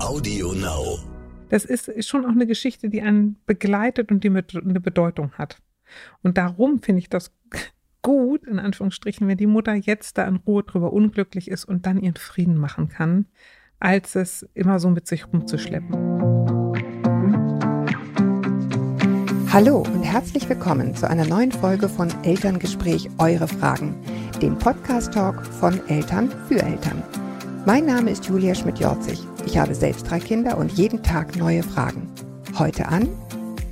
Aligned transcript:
Audio 0.00 0.52
Now. 0.54 0.98
Das 1.50 1.64
ist 1.64 2.08
schon 2.08 2.24
auch 2.24 2.30
eine 2.30 2.46
Geschichte, 2.46 2.88
die 2.88 3.02
einen 3.02 3.36
begleitet 3.44 4.10
und 4.10 4.24
die 4.24 4.28
eine 4.28 4.80
Bedeutung 4.80 5.32
hat. 5.32 5.58
Und 6.22 6.38
darum 6.38 6.80
finde 6.80 7.00
ich 7.00 7.08
das 7.08 7.32
gut, 8.02 8.46
in 8.46 8.58
Anführungsstrichen, 8.58 9.28
wenn 9.28 9.36
die 9.36 9.46
Mutter 9.46 9.74
jetzt 9.74 10.16
da 10.16 10.24
in 10.26 10.36
Ruhe 10.36 10.62
drüber 10.62 10.92
unglücklich 10.92 11.50
ist 11.50 11.66
und 11.66 11.86
dann 11.86 12.00
ihren 12.00 12.16
Frieden 12.16 12.56
machen 12.56 12.88
kann, 12.88 13.26
als 13.78 14.16
es 14.16 14.48
immer 14.54 14.80
so 14.80 14.88
mit 14.90 15.06
sich 15.06 15.26
rumzuschleppen. 15.26 15.94
Hallo 19.52 19.78
und 19.80 20.02
herzlich 20.02 20.48
willkommen 20.48 20.94
zu 20.94 21.08
einer 21.10 21.26
neuen 21.26 21.52
Folge 21.52 21.88
von 21.88 22.08
Elterngespräch 22.22 23.10
Eure 23.18 23.48
Fragen, 23.48 23.96
dem 24.40 24.56
Podcast-Talk 24.56 25.44
von 25.44 25.86
Eltern 25.88 26.30
für 26.48 26.62
Eltern. 26.62 27.02
Mein 27.66 27.84
Name 27.84 28.12
ist 28.12 28.24
Julia 28.26 28.54
Schmidt-Jorzig. 28.54 29.29
Ich 29.46 29.58
habe 29.58 29.74
selbst 29.74 30.08
drei 30.08 30.20
Kinder 30.20 30.58
und 30.58 30.72
jeden 30.72 31.02
Tag 31.02 31.36
neue 31.36 31.62
Fragen. 31.62 32.08
Heute 32.58 32.86
an 32.86 33.08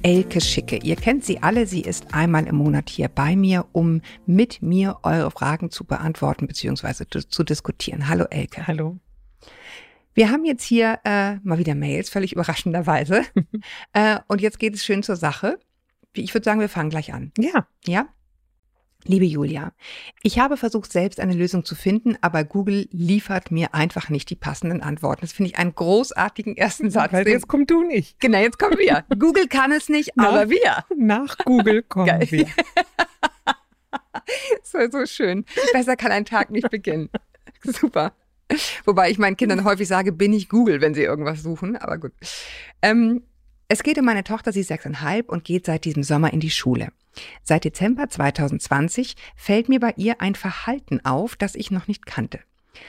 Elke 0.02 0.40
Schicke. 0.40 0.76
Ihr 0.76 0.96
kennt 0.96 1.24
sie 1.24 1.42
alle. 1.42 1.66
Sie 1.66 1.82
ist 1.82 2.14
einmal 2.14 2.46
im 2.46 2.56
Monat 2.56 2.88
hier 2.88 3.08
bei 3.08 3.36
mir, 3.36 3.66
um 3.72 4.00
mit 4.26 4.62
mir 4.62 4.98
eure 5.02 5.30
Fragen 5.30 5.70
zu 5.70 5.84
beantworten 5.84 6.46
bzw. 6.46 7.04
zu 7.28 7.44
diskutieren. 7.44 8.08
Hallo 8.08 8.24
Elke. 8.30 8.66
Hallo. 8.66 8.98
Wir 10.14 10.30
haben 10.30 10.44
jetzt 10.44 10.64
hier 10.64 10.98
äh, 11.04 11.36
mal 11.42 11.58
wieder 11.58 11.74
Mails, 11.74 12.08
völlig 12.10 12.32
überraschenderweise. 12.32 13.22
äh, 13.92 14.18
und 14.28 14.40
jetzt 14.40 14.58
geht 14.58 14.74
es 14.74 14.84
schön 14.84 15.02
zur 15.02 15.16
Sache. 15.16 15.58
Ich 16.12 16.34
würde 16.34 16.44
sagen, 16.44 16.60
wir 16.60 16.68
fangen 16.68 16.90
gleich 16.90 17.12
an. 17.12 17.32
Ja. 17.38 17.66
Ja? 17.86 18.08
Liebe 19.04 19.24
Julia, 19.24 19.72
ich 20.22 20.38
habe 20.38 20.56
versucht, 20.56 20.92
selbst 20.92 21.20
eine 21.20 21.32
Lösung 21.32 21.64
zu 21.64 21.74
finden, 21.74 22.18
aber 22.20 22.44
Google 22.44 22.88
liefert 22.90 23.50
mir 23.50 23.72
einfach 23.72 24.10
nicht 24.10 24.28
die 24.28 24.36
passenden 24.36 24.82
Antworten. 24.82 25.20
Das 25.20 25.32
finde 25.32 25.52
ich 25.52 25.58
einen 25.58 25.74
großartigen 25.74 26.56
ersten 26.56 26.90
Satz. 26.90 27.12
Weil 27.12 27.28
jetzt 27.28 27.46
kommt 27.46 27.70
du 27.70 27.84
nicht. 27.84 28.18
Genau, 28.20 28.38
jetzt 28.38 28.58
kommen 28.58 28.76
wir. 28.76 29.04
Google 29.18 29.46
kann 29.46 29.72
es 29.72 29.88
nicht, 29.88 30.16
nach, 30.16 30.32
aber 30.32 30.50
wir. 30.50 30.84
Nach 30.96 31.38
Google 31.38 31.84
kommen 31.84 32.06
Geil. 32.06 32.26
wir. 32.30 32.46
so, 34.62 34.78
so 34.90 35.06
schön. 35.06 35.44
Besser 35.72 35.96
kann 35.96 36.10
ein 36.10 36.24
Tag 36.24 36.50
nicht 36.50 36.68
beginnen. 36.68 37.08
Super. 37.62 38.12
Wobei 38.84 39.10
ich 39.10 39.18
meinen 39.18 39.36
Kindern 39.36 39.64
häufig 39.64 39.86
sage, 39.86 40.12
bin 40.12 40.32
ich 40.32 40.48
Google, 40.48 40.80
wenn 40.80 40.94
sie 40.94 41.02
irgendwas 41.02 41.42
suchen, 41.42 41.76
aber 41.76 41.98
gut. 41.98 42.12
Ähm, 42.82 43.22
es 43.68 43.82
geht 43.82 43.98
um 43.98 44.04
meine 44.06 44.24
Tochter, 44.24 44.52
sie 44.52 44.60
ist 44.60 44.68
sechseinhalb 44.68 45.28
und 45.28 45.44
geht 45.44 45.66
seit 45.66 45.84
diesem 45.84 46.02
Sommer 46.02 46.32
in 46.32 46.40
die 46.40 46.50
Schule. 46.50 46.88
Seit 47.42 47.64
Dezember 47.64 48.08
2020 48.08 49.16
fällt 49.36 49.68
mir 49.68 49.80
bei 49.80 49.92
ihr 49.96 50.20
ein 50.20 50.34
Verhalten 50.34 51.04
auf, 51.04 51.36
das 51.36 51.54
ich 51.54 51.70
noch 51.70 51.86
nicht 51.86 52.06
kannte. 52.06 52.40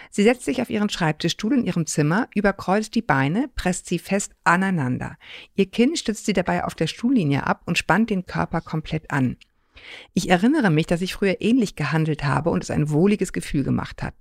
Sie 0.10 0.24
setzt 0.24 0.46
sich 0.46 0.62
auf 0.62 0.70
ihren 0.70 0.90
Schreibtischstuhl 0.90 1.54
in 1.54 1.66
ihrem 1.66 1.86
Zimmer, 1.86 2.28
überkreuzt 2.34 2.96
die 2.96 3.02
Beine, 3.02 3.50
presst 3.56 3.88
sie 3.88 4.00
fest 4.00 4.34
aneinander. 4.44 5.18
Ihr 5.56 5.66
Kinn 5.66 5.96
stützt 5.96 6.26
sie 6.26 6.34
dabei 6.34 6.64
auf 6.64 6.76
der 6.76 6.88
Stuhllinie 6.88 7.46
ab 7.46 7.64
und 7.66 7.78
spannt 7.78 8.10
den 8.10 8.26
Körper 8.26 8.62
komplett 8.62 9.12
an. 9.12 9.38
Ich 10.14 10.30
erinnere 10.30 10.70
mich, 10.70 10.86
dass 10.86 11.02
ich 11.02 11.14
früher 11.14 11.42
ähnlich 11.42 11.76
gehandelt 11.76 12.24
habe 12.24 12.52
und 12.52 12.64
es 12.64 12.72
ein 12.72 12.90
wohliges 12.90 13.34
Gefühl 13.34 13.64
gemacht 13.64 14.04
hat. 14.04 14.14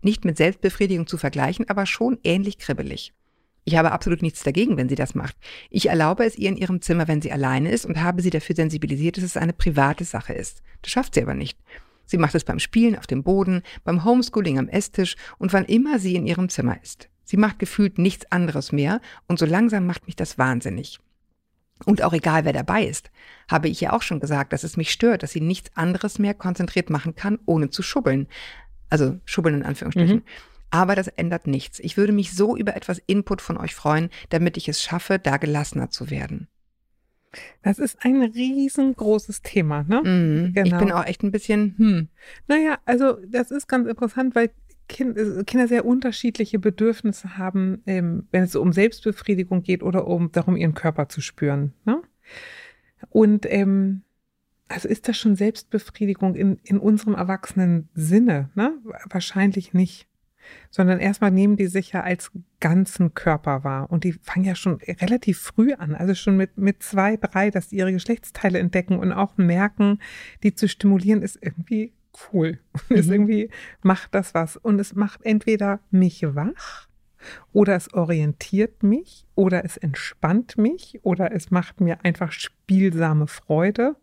Nicht 0.00 0.24
mit 0.24 0.36
Selbstbefriedigung 0.36 1.06
zu 1.06 1.18
vergleichen, 1.18 1.68
aber 1.68 1.86
schon 1.86 2.18
ähnlich 2.24 2.58
kribbelig. 2.58 3.12
Ich 3.64 3.76
habe 3.76 3.92
absolut 3.92 4.22
nichts 4.22 4.42
dagegen, 4.42 4.76
wenn 4.76 4.88
sie 4.88 4.96
das 4.96 5.14
macht. 5.14 5.36
Ich 5.70 5.88
erlaube 5.88 6.24
es 6.24 6.36
ihr 6.36 6.48
in 6.48 6.56
ihrem 6.56 6.80
Zimmer, 6.82 7.06
wenn 7.06 7.22
sie 7.22 7.30
alleine 7.30 7.70
ist 7.70 7.86
und 7.86 8.02
habe 8.02 8.22
sie 8.22 8.30
dafür 8.30 8.56
sensibilisiert, 8.56 9.16
dass 9.16 9.24
es 9.24 9.36
eine 9.36 9.52
private 9.52 10.04
Sache 10.04 10.32
ist. 10.32 10.62
Das 10.82 10.90
schafft 10.90 11.14
sie 11.14 11.22
aber 11.22 11.34
nicht. 11.34 11.58
Sie 12.04 12.18
macht 12.18 12.34
es 12.34 12.44
beim 12.44 12.58
Spielen 12.58 12.98
auf 12.98 13.06
dem 13.06 13.22
Boden, 13.22 13.62
beim 13.84 14.04
Homeschooling 14.04 14.58
am 14.58 14.68
Esstisch 14.68 15.16
und 15.38 15.52
wann 15.52 15.64
immer 15.64 15.98
sie 15.98 16.16
in 16.16 16.26
ihrem 16.26 16.48
Zimmer 16.48 16.76
ist. 16.82 17.08
Sie 17.24 17.36
macht 17.36 17.58
gefühlt 17.58 17.98
nichts 17.98 18.30
anderes 18.30 18.72
mehr 18.72 19.00
und 19.28 19.38
so 19.38 19.46
langsam 19.46 19.86
macht 19.86 20.06
mich 20.06 20.16
das 20.16 20.38
wahnsinnig. 20.38 20.98
Und 21.84 22.02
auch 22.02 22.12
egal, 22.12 22.44
wer 22.44 22.52
dabei 22.52 22.84
ist, 22.84 23.10
habe 23.50 23.68
ich 23.68 23.80
ja 23.80 23.92
auch 23.92 24.02
schon 24.02 24.20
gesagt, 24.20 24.52
dass 24.52 24.64
es 24.64 24.76
mich 24.76 24.90
stört, 24.90 25.22
dass 25.22 25.32
sie 25.32 25.40
nichts 25.40 25.70
anderes 25.76 26.18
mehr 26.18 26.34
konzentriert 26.34 26.90
machen 26.90 27.14
kann, 27.14 27.38
ohne 27.46 27.70
zu 27.70 27.82
schubbeln. 27.82 28.28
Also 28.88 29.18
schubbeln 29.24 29.56
in 29.56 29.62
Anführungsstrichen. 29.62 30.16
Mhm. 30.16 30.22
Aber 30.72 30.96
das 30.96 31.06
ändert 31.06 31.46
nichts. 31.46 31.78
Ich 31.80 31.98
würde 31.98 32.12
mich 32.12 32.32
so 32.32 32.56
über 32.56 32.74
etwas 32.74 32.98
Input 33.06 33.42
von 33.42 33.58
euch 33.58 33.74
freuen, 33.74 34.08
damit 34.30 34.56
ich 34.56 34.68
es 34.68 34.82
schaffe, 34.82 35.18
da 35.18 35.36
gelassener 35.36 35.90
zu 35.90 36.08
werden. 36.10 36.48
Das 37.62 37.78
ist 37.78 37.98
ein 38.04 38.22
riesengroßes 38.22 39.42
Thema, 39.42 39.84
ne? 39.84 40.00
Mhm. 40.02 40.46
Ich 40.48 40.54
Genau. 40.54 40.78
bin 40.78 40.90
auch 40.92 41.04
echt 41.04 41.22
ein 41.22 41.30
bisschen, 41.30 41.74
hm. 41.76 42.08
Naja, 42.48 42.78
also 42.86 43.18
das 43.28 43.50
ist 43.50 43.68
ganz 43.68 43.86
interessant, 43.86 44.34
weil 44.34 44.50
äh, 44.98 45.44
Kinder 45.44 45.68
sehr 45.68 45.84
unterschiedliche 45.84 46.58
Bedürfnisse 46.58 47.36
haben, 47.36 47.82
ähm, 47.86 48.26
wenn 48.30 48.42
es 48.44 48.56
um 48.56 48.72
Selbstbefriedigung 48.72 49.62
geht 49.62 49.82
oder 49.82 50.06
um 50.06 50.32
darum, 50.32 50.56
ihren 50.56 50.74
Körper 50.74 51.08
zu 51.10 51.20
spüren. 51.20 51.74
Ne? 51.84 52.00
Und 53.10 53.44
ähm, 53.50 54.02
also 54.68 54.88
ist 54.88 55.06
das 55.06 55.18
schon 55.18 55.36
Selbstbefriedigung 55.36 56.34
in, 56.34 56.58
in 56.64 56.78
unserem 56.78 57.14
erwachsenen 57.14 57.90
Sinne? 57.94 58.48
Ne? 58.54 58.74
Wahrscheinlich 59.10 59.74
nicht. 59.74 60.06
Sondern 60.70 61.00
erstmal 61.00 61.30
nehmen 61.30 61.56
die 61.56 61.66
sich 61.66 61.92
ja 61.92 62.02
als 62.02 62.30
ganzen 62.60 63.14
Körper 63.14 63.64
wahr. 63.64 63.90
Und 63.90 64.04
die 64.04 64.12
fangen 64.12 64.44
ja 64.44 64.54
schon 64.54 64.74
relativ 65.00 65.38
früh 65.38 65.74
an, 65.74 65.94
also 65.94 66.14
schon 66.14 66.36
mit, 66.36 66.56
mit 66.58 66.82
zwei, 66.82 67.16
drei, 67.16 67.50
dass 67.50 67.68
die 67.68 67.76
ihre 67.76 67.92
Geschlechtsteile 67.92 68.58
entdecken 68.58 68.98
und 68.98 69.12
auch 69.12 69.36
merken, 69.36 69.98
die 70.42 70.54
zu 70.54 70.68
stimulieren, 70.68 71.22
ist 71.22 71.38
irgendwie 71.40 71.92
cool. 72.32 72.58
Ist 72.88 73.06
Mhm. 73.06 73.12
irgendwie, 73.12 73.50
macht 73.82 74.14
das 74.14 74.34
was. 74.34 74.56
Und 74.56 74.78
es 74.78 74.94
macht 74.94 75.22
entweder 75.24 75.80
mich 75.90 76.22
wach 76.22 76.88
oder 77.52 77.76
es 77.76 77.92
orientiert 77.94 78.82
mich 78.82 79.26
oder 79.34 79.64
es 79.64 79.76
entspannt 79.76 80.58
mich 80.58 81.00
oder 81.02 81.32
es 81.32 81.50
macht 81.50 81.80
mir 81.80 82.04
einfach 82.04 82.32
spielsame 82.32 83.26
Freude. 83.26 83.96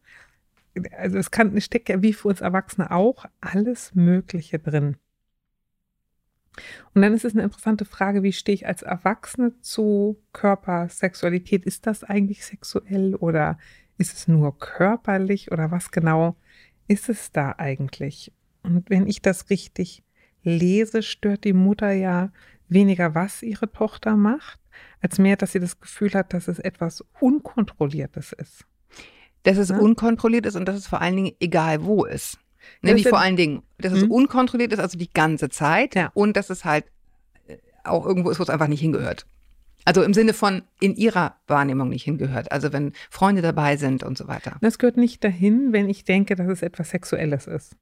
Also 0.98 1.18
es 1.18 1.32
kann, 1.32 1.56
es 1.58 1.66
steckt 1.66 1.90
ja 1.90 2.02
wie 2.02 2.14
für 2.14 2.30
uns 2.30 2.42
Erwachsene 2.42 2.92
auch 2.92 3.26
alles 3.42 3.94
Mögliche 3.96 4.60
drin. 4.60 4.98
Und 6.94 7.02
dann 7.02 7.14
ist 7.14 7.26
es 7.26 7.34
eine 7.34 7.44
interessante 7.44 7.86
Frage, 7.86 8.24
wie 8.24 8.34
stehe 8.34 8.56
ich 8.56 8.68
als 8.68 8.82
Erwachsene 8.82 9.54
zu 9.62 10.22
Körpersexualität? 10.34 11.66
Ist 11.66 11.88
das 11.88 12.04
eigentlich 12.04 12.46
sexuell 12.46 13.16
oder 13.16 13.58
ist 13.98 14.14
es 14.14 14.28
nur 14.28 14.58
körperlich 14.58 15.52
oder 15.52 15.72
was 15.72 15.92
genau 15.92 16.36
ist 16.88 17.10
es 17.10 17.32
da 17.32 17.56
eigentlich? 17.58 18.32
Und 18.64 18.90
wenn 18.90 19.08
ich 19.08 19.22
das 19.22 19.50
richtig 19.50 20.04
lese, 20.44 21.04
stört 21.04 21.44
die 21.44 21.54
Mutter 21.54 21.92
ja 21.92 22.32
weniger, 22.68 23.16
was 23.16 23.42
ihre 23.44 23.72
Tochter 23.72 24.16
macht, 24.16 24.60
als 25.02 25.18
mehr, 25.18 25.38
dass 25.38 25.52
sie 25.54 25.60
das 25.60 25.80
Gefühl 25.80 26.14
hat, 26.14 26.34
dass 26.34 26.48
es 26.48 26.60
etwas 26.60 27.04
Unkontrolliertes 27.20 28.34
ist. 28.34 28.66
dass 29.44 29.58
es 29.58 29.70
Ne? 29.70 29.80
unkontrolliert 29.80 30.46
ist 30.46 30.56
und 30.56 30.66
dass 30.66 30.76
es 30.76 30.88
vor 30.88 31.02
allen 31.02 31.16
Dingen 31.16 31.36
egal 31.40 31.84
wo 31.86 32.04
ist. 32.06 32.38
Ja, 32.82 32.94
Ne, 32.94 33.04
vor 33.04 33.20
allen 33.20 33.36
Dingen, 33.36 33.64
dass 33.78 33.94
es 33.94 34.04
Mhm. 34.06 34.12
unkontrolliert 34.12 34.74
ist, 34.74 34.80
also 34.80 34.98
die 34.98 35.12
ganze 35.12 35.50
Zeit 35.50 35.96
Ja. 35.96 36.12
und 36.14 36.36
dass 36.38 36.50
es 36.50 36.66
halt 36.66 36.86
äh, 37.48 37.58
auch 37.84 38.06
irgendwo 38.06 38.30
ist, 38.30 38.40
wo 38.40 38.44
es 38.44 38.50
einfach 38.50 38.68
nicht 38.68 38.82
hingehört. 38.82 39.26
Also 39.86 40.04
im 40.04 40.14
Sinne 40.14 40.34
von 40.34 40.64
in 40.82 40.96
ihrer 40.96 41.36
Wahrnehmung 41.48 41.90
nicht 41.90 42.04
hingehört. 42.04 42.52
Also 42.52 42.74
wenn 42.74 42.94
Freunde 43.10 43.42
dabei 43.42 43.78
sind 43.78 44.04
und 44.04 44.18
so 44.18 44.28
weiter. 44.28 44.58
Das 44.62 44.78
gehört 44.78 44.98
nicht 44.98 45.24
dahin, 45.24 45.72
wenn 45.72 45.90
ich 45.90 46.04
denke, 46.04 46.36
dass 46.36 46.48
es 46.48 46.62
etwas 46.62 46.90
Sexuelles 46.90 47.48
ist. 47.48 47.76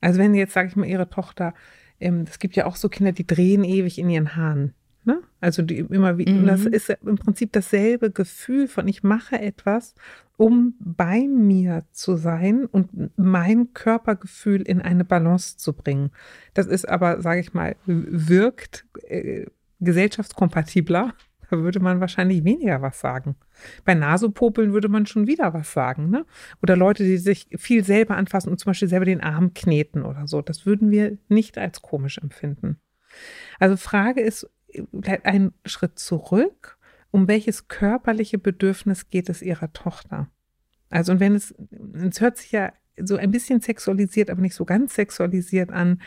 Also 0.00 0.18
wenn 0.18 0.34
jetzt, 0.34 0.54
sage 0.54 0.68
ich 0.68 0.76
mal, 0.76 0.86
ihre 0.86 1.08
Tochter, 1.08 1.54
ähm, 2.00 2.24
es 2.28 2.38
gibt 2.38 2.56
ja 2.56 2.66
auch 2.66 2.76
so 2.76 2.88
Kinder, 2.88 3.12
die 3.12 3.26
drehen 3.26 3.62
ewig 3.64 3.98
in 3.98 4.10
ihren 4.10 4.34
Haaren. 4.34 4.74
Ne? 5.04 5.20
Also 5.40 5.62
die 5.62 5.78
immer 5.78 6.16
wie, 6.16 6.26
und 6.26 6.46
das 6.46 6.64
Mhm. 6.64 6.72
ist 6.72 6.88
im 7.04 7.16
Prinzip 7.16 7.52
dasselbe 7.52 8.10
Gefühl 8.12 8.68
von 8.68 8.86
ich 8.86 9.02
mache 9.02 9.40
etwas, 9.40 9.94
um 10.36 10.74
bei 10.78 11.26
mir 11.26 11.84
zu 11.90 12.16
sein 12.16 12.66
und 12.66 12.88
mein 13.18 13.72
Körpergefühl 13.74 14.62
in 14.62 14.80
eine 14.80 15.04
Balance 15.04 15.56
zu 15.56 15.72
bringen. 15.72 16.10
Das 16.54 16.66
ist 16.66 16.88
aber, 16.88 17.20
sage 17.20 17.40
ich 17.40 17.52
mal, 17.52 17.74
wirkt 17.86 18.86
äh, 19.08 19.46
gesellschaftskompatibler. 19.80 21.14
Da 21.50 21.58
würde 21.58 21.80
man 21.80 22.00
wahrscheinlich 22.00 22.44
weniger 22.44 22.80
was 22.80 22.98
sagen. 23.00 23.36
Bei 23.84 23.94
Nasopopeln 23.94 24.72
würde 24.72 24.88
man 24.88 25.04
schon 25.04 25.26
wieder 25.26 25.52
was 25.52 25.72
sagen, 25.72 26.08
ne? 26.08 26.24
Oder 26.62 26.76
Leute, 26.76 27.04
die 27.04 27.18
sich 27.18 27.48
viel 27.58 27.84
selber 27.84 28.16
anfassen 28.16 28.48
und 28.50 28.58
zum 28.58 28.70
Beispiel 28.70 28.88
selber 28.88 29.04
den 29.04 29.20
Arm 29.20 29.52
kneten 29.52 30.02
oder 30.02 30.26
so. 30.26 30.40
Das 30.40 30.64
würden 30.64 30.90
wir 30.90 31.18
nicht 31.28 31.58
als 31.58 31.82
komisch 31.82 32.16
empfinden. 32.18 32.78
Also 33.58 33.76
Frage 33.76 34.22
ist 34.22 34.48
einen 35.24 35.54
Schritt 35.64 35.98
zurück. 35.98 36.78
Um 37.10 37.28
welches 37.28 37.68
körperliche 37.68 38.38
Bedürfnis 38.38 39.10
geht 39.10 39.28
es 39.28 39.42
ihrer 39.42 39.72
Tochter? 39.72 40.28
Also 40.88 41.12
und 41.12 41.20
wenn 41.20 41.34
es, 41.34 41.54
es 41.94 42.20
hört 42.20 42.38
sich 42.38 42.52
ja 42.52 42.72
so 42.98 43.16
ein 43.16 43.30
bisschen 43.30 43.60
sexualisiert, 43.60 44.30
aber 44.30 44.40
nicht 44.40 44.54
so 44.54 44.64
ganz 44.64 44.94
sexualisiert 44.94 45.70
an. 45.70 45.92
Und 45.92 46.00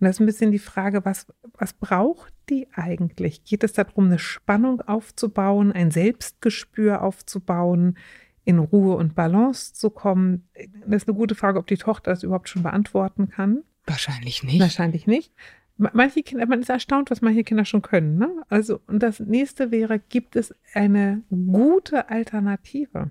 das 0.00 0.16
ist 0.16 0.20
ein 0.20 0.26
bisschen 0.26 0.52
die 0.52 0.58
Frage, 0.58 1.04
was, 1.04 1.26
was 1.54 1.72
braucht 1.72 2.32
die 2.50 2.68
eigentlich? 2.72 3.44
Geht 3.44 3.64
es 3.64 3.72
darum, 3.72 4.06
eine 4.06 4.18
Spannung 4.18 4.80
aufzubauen, 4.80 5.72
ein 5.72 5.90
Selbstgespür 5.90 7.02
aufzubauen, 7.02 7.96
in 8.44 8.58
Ruhe 8.58 8.96
und 8.96 9.14
Balance 9.14 9.74
zu 9.74 9.90
kommen? 9.90 10.48
Das 10.86 11.02
ist 11.02 11.08
eine 11.08 11.16
gute 11.16 11.34
Frage, 11.34 11.58
ob 11.58 11.66
die 11.66 11.76
Tochter 11.76 12.10
das 12.10 12.22
überhaupt 12.22 12.48
schon 12.48 12.62
beantworten 12.62 13.28
kann. 13.28 13.62
Wahrscheinlich 13.86 14.42
nicht. 14.42 14.60
Wahrscheinlich 14.60 15.06
nicht. 15.06 15.32
Manche 15.76 16.22
Kinder, 16.22 16.46
man 16.46 16.60
ist 16.60 16.68
erstaunt, 16.68 17.10
was 17.10 17.22
manche 17.22 17.44
Kinder 17.44 17.64
schon 17.64 17.82
können. 17.82 18.18
Ne? 18.18 18.30
Also, 18.48 18.80
und 18.86 19.02
das 19.02 19.20
nächste 19.20 19.70
wäre, 19.70 19.98
gibt 19.98 20.36
es 20.36 20.54
eine 20.74 21.22
gute 21.30 22.08
Alternative? 22.08 23.10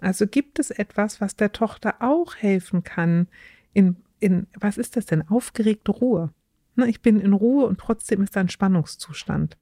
Also 0.00 0.26
gibt 0.26 0.58
es 0.58 0.70
etwas, 0.70 1.20
was 1.20 1.36
der 1.36 1.52
Tochter 1.52 1.96
auch 2.00 2.36
helfen 2.36 2.84
kann 2.84 3.28
in, 3.72 3.96
in 4.20 4.46
was 4.58 4.78
ist 4.78 4.96
das 4.96 5.06
denn? 5.06 5.28
Aufgeregte 5.28 5.90
Ruhe. 5.90 6.32
Ne, 6.76 6.88
ich 6.88 7.02
bin 7.02 7.20
in 7.20 7.32
Ruhe 7.32 7.66
und 7.66 7.80
trotzdem 7.80 8.22
ist 8.22 8.36
da 8.36 8.40
ein 8.40 8.48
Spannungszustand. 8.48 9.58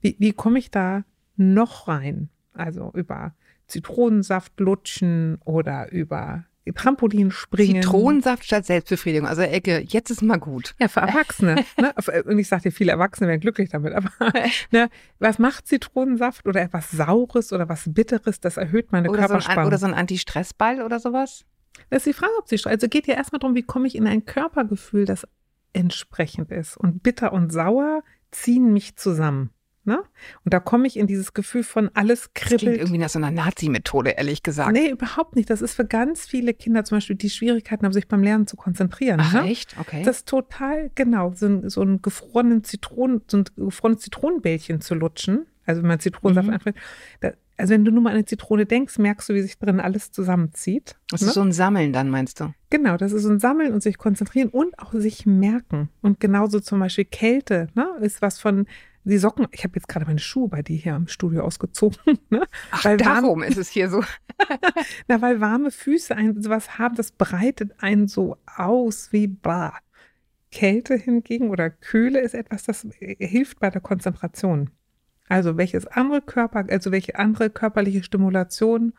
Wie, 0.00 0.16
wie 0.20 0.32
komme 0.32 0.60
ich 0.60 0.70
da 0.70 1.04
noch 1.36 1.88
rein? 1.88 2.28
Also 2.52 2.92
über 2.94 3.34
Zitronensaft 3.66 4.60
lutschen 4.60 5.38
oder 5.44 5.90
über 5.90 6.44
Trampolin 6.72 7.30
springen. 7.30 7.82
Zitronensaft 7.82 8.44
statt 8.44 8.64
Selbstbefriedigung. 8.64 9.28
Also 9.28 9.42
Ecke, 9.42 9.84
jetzt 9.86 10.10
ist 10.10 10.22
mal 10.22 10.38
gut. 10.38 10.74
Ja, 10.80 10.88
für 10.88 11.00
Erwachsene. 11.00 11.64
ne? 11.78 11.92
Und 12.24 12.38
ich 12.38 12.48
sagte, 12.48 12.70
viele 12.70 12.92
Erwachsene 12.92 13.28
wären 13.28 13.40
glücklich 13.40 13.68
damit. 13.68 13.92
Aber 13.92 14.10
ne, 14.70 14.88
was 15.18 15.38
macht 15.38 15.66
Zitronensaft 15.66 16.46
oder 16.46 16.62
etwas 16.62 16.90
Saures 16.90 17.52
oder 17.52 17.68
was 17.68 17.84
Bitteres? 17.92 18.40
Das 18.40 18.56
erhöht 18.56 18.92
meine 18.92 19.10
oder 19.10 19.20
Körperspannung. 19.20 19.56
So 19.56 19.60
ein, 19.60 19.66
oder 19.66 19.78
so 19.78 19.86
ein 19.86 19.94
Anti-Stress-Ball 19.94 20.80
oder 20.82 21.00
sowas? 21.00 21.44
Das 21.90 21.98
ist 21.98 22.06
die 22.06 22.12
Frage, 22.12 22.32
ob 22.38 22.48
sie 22.48 22.58
Also 22.64 22.88
geht 22.88 23.06
ja 23.06 23.14
erstmal 23.14 23.40
darum, 23.40 23.54
wie 23.54 23.62
komme 23.62 23.86
ich 23.86 23.96
in 23.96 24.06
ein 24.06 24.24
Körpergefühl, 24.24 25.04
das 25.04 25.26
entsprechend 25.72 26.50
ist. 26.50 26.76
Und 26.76 27.02
bitter 27.02 27.32
und 27.32 27.52
sauer 27.52 28.02
ziehen 28.30 28.72
mich 28.72 28.96
zusammen. 28.96 29.50
Ne? 29.86 30.02
Und 30.44 30.54
da 30.54 30.60
komme 30.60 30.86
ich 30.86 30.96
in 30.96 31.06
dieses 31.06 31.34
Gefühl 31.34 31.62
von 31.62 31.90
alles 31.92 32.32
kribbelt. 32.32 32.52
Das 32.52 32.60
klingt 32.60 32.76
irgendwie 32.78 32.98
nach 32.98 33.10
so 33.10 33.18
einer 33.18 33.30
Nazi-Methode, 33.30 34.10
ehrlich 34.10 34.42
gesagt. 34.42 34.72
Nee, 34.72 34.88
überhaupt 34.90 35.36
nicht. 35.36 35.50
Das 35.50 35.60
ist 35.60 35.74
für 35.74 35.84
ganz 35.84 36.26
viele 36.26 36.54
Kinder 36.54 36.84
zum 36.84 36.96
Beispiel, 36.96 37.16
die 37.16 37.28
Schwierigkeiten 37.28 37.84
haben, 37.84 37.92
sich 37.92 38.08
beim 38.08 38.22
Lernen 38.22 38.46
zu 38.46 38.56
konzentrieren. 38.56 39.20
Ach, 39.22 39.34
ne? 39.34 39.42
echt? 39.42 39.76
Okay. 39.78 40.02
Das 40.02 40.18
ist 40.18 40.28
total, 40.28 40.90
genau, 40.94 41.32
so 41.34 41.46
ein, 41.46 41.68
so 41.68 41.82
ein 41.82 42.00
gefrorenen 42.00 42.64
Zitronen, 42.64 43.22
so 43.26 43.38
ein 43.38 43.44
gefrorenes 43.56 44.00
Zitronenbällchen 44.00 44.80
zu 44.80 44.94
lutschen. 44.94 45.46
Also 45.66 45.82
wenn 45.82 45.88
man 45.88 46.00
Zitronensaft 46.00 46.48
mhm. 46.48 46.54
einfällt. 46.54 46.76
also 47.56 47.74
wenn 47.74 47.84
du 47.84 47.90
nur 47.90 48.02
mal 48.02 48.10
an 48.10 48.16
eine 48.16 48.24
Zitrone 48.24 48.66
denkst, 48.66 48.98
merkst 48.98 49.28
du, 49.28 49.34
wie 49.34 49.42
sich 49.42 49.58
drin 49.58 49.80
alles 49.80 50.12
zusammenzieht. 50.12 50.96
Das 51.10 51.20
ne? 51.20 51.28
ist 51.28 51.34
so 51.34 51.42
ein 51.42 51.52
Sammeln 51.52 51.92
dann, 51.92 52.10
meinst 52.10 52.40
du? 52.40 52.52
Genau, 52.70 52.96
das 52.96 53.12
ist 53.12 53.22
so 53.22 53.30
ein 53.30 53.40
Sammeln 53.40 53.72
und 53.72 53.82
sich 53.82 53.98
konzentrieren 53.98 54.48
und 54.48 54.78
auch 54.78 54.92
sich 54.94 55.26
merken. 55.26 55.88
Und 56.02 56.20
genauso 56.20 56.60
zum 56.60 56.80
Beispiel 56.80 57.04
Kälte, 57.04 57.68
ne, 57.74 57.86
ist 58.00 58.22
was 58.22 58.40
von 58.40 58.66
die 59.04 59.18
Socken, 59.18 59.46
ich 59.50 59.64
habe 59.64 59.74
jetzt 59.76 59.88
gerade 59.88 60.06
meine 60.06 60.18
Schuhe 60.18 60.48
bei 60.48 60.62
dir 60.62 60.76
hier 60.76 60.96
im 60.96 61.08
Studio 61.08 61.42
ausgezogen. 61.42 61.98
Ne? 62.30 62.46
Ach, 62.70 62.84
weil 62.84 62.96
darum 62.96 63.40
warm, 63.40 63.42
ist 63.42 63.58
es 63.58 63.68
hier 63.68 63.88
so. 63.88 64.02
Na, 65.08 65.20
weil 65.20 65.40
warme 65.40 65.70
Füße 65.70 66.16
ein, 66.16 66.42
sowas 66.42 66.78
haben, 66.78 66.96
das 66.96 67.12
breitet 67.12 67.82
einen 67.82 68.08
so 68.08 68.38
aus 68.46 69.12
wie 69.12 69.26
bah. 69.26 69.78
Kälte 70.50 70.94
hingegen 70.96 71.50
oder 71.50 71.68
Kühle 71.68 72.20
ist 72.20 72.34
etwas, 72.34 72.62
das 72.62 72.86
hilft 73.00 73.58
bei 73.58 73.70
der 73.70 73.80
Konzentration. 73.80 74.70
Also 75.28 75.56
welches 75.56 75.86
andere 75.86 76.22
Körper, 76.22 76.64
also 76.68 76.92
welche 76.92 77.16
andere 77.16 77.50
körperliche 77.50 78.02
Stimulation 78.02 78.92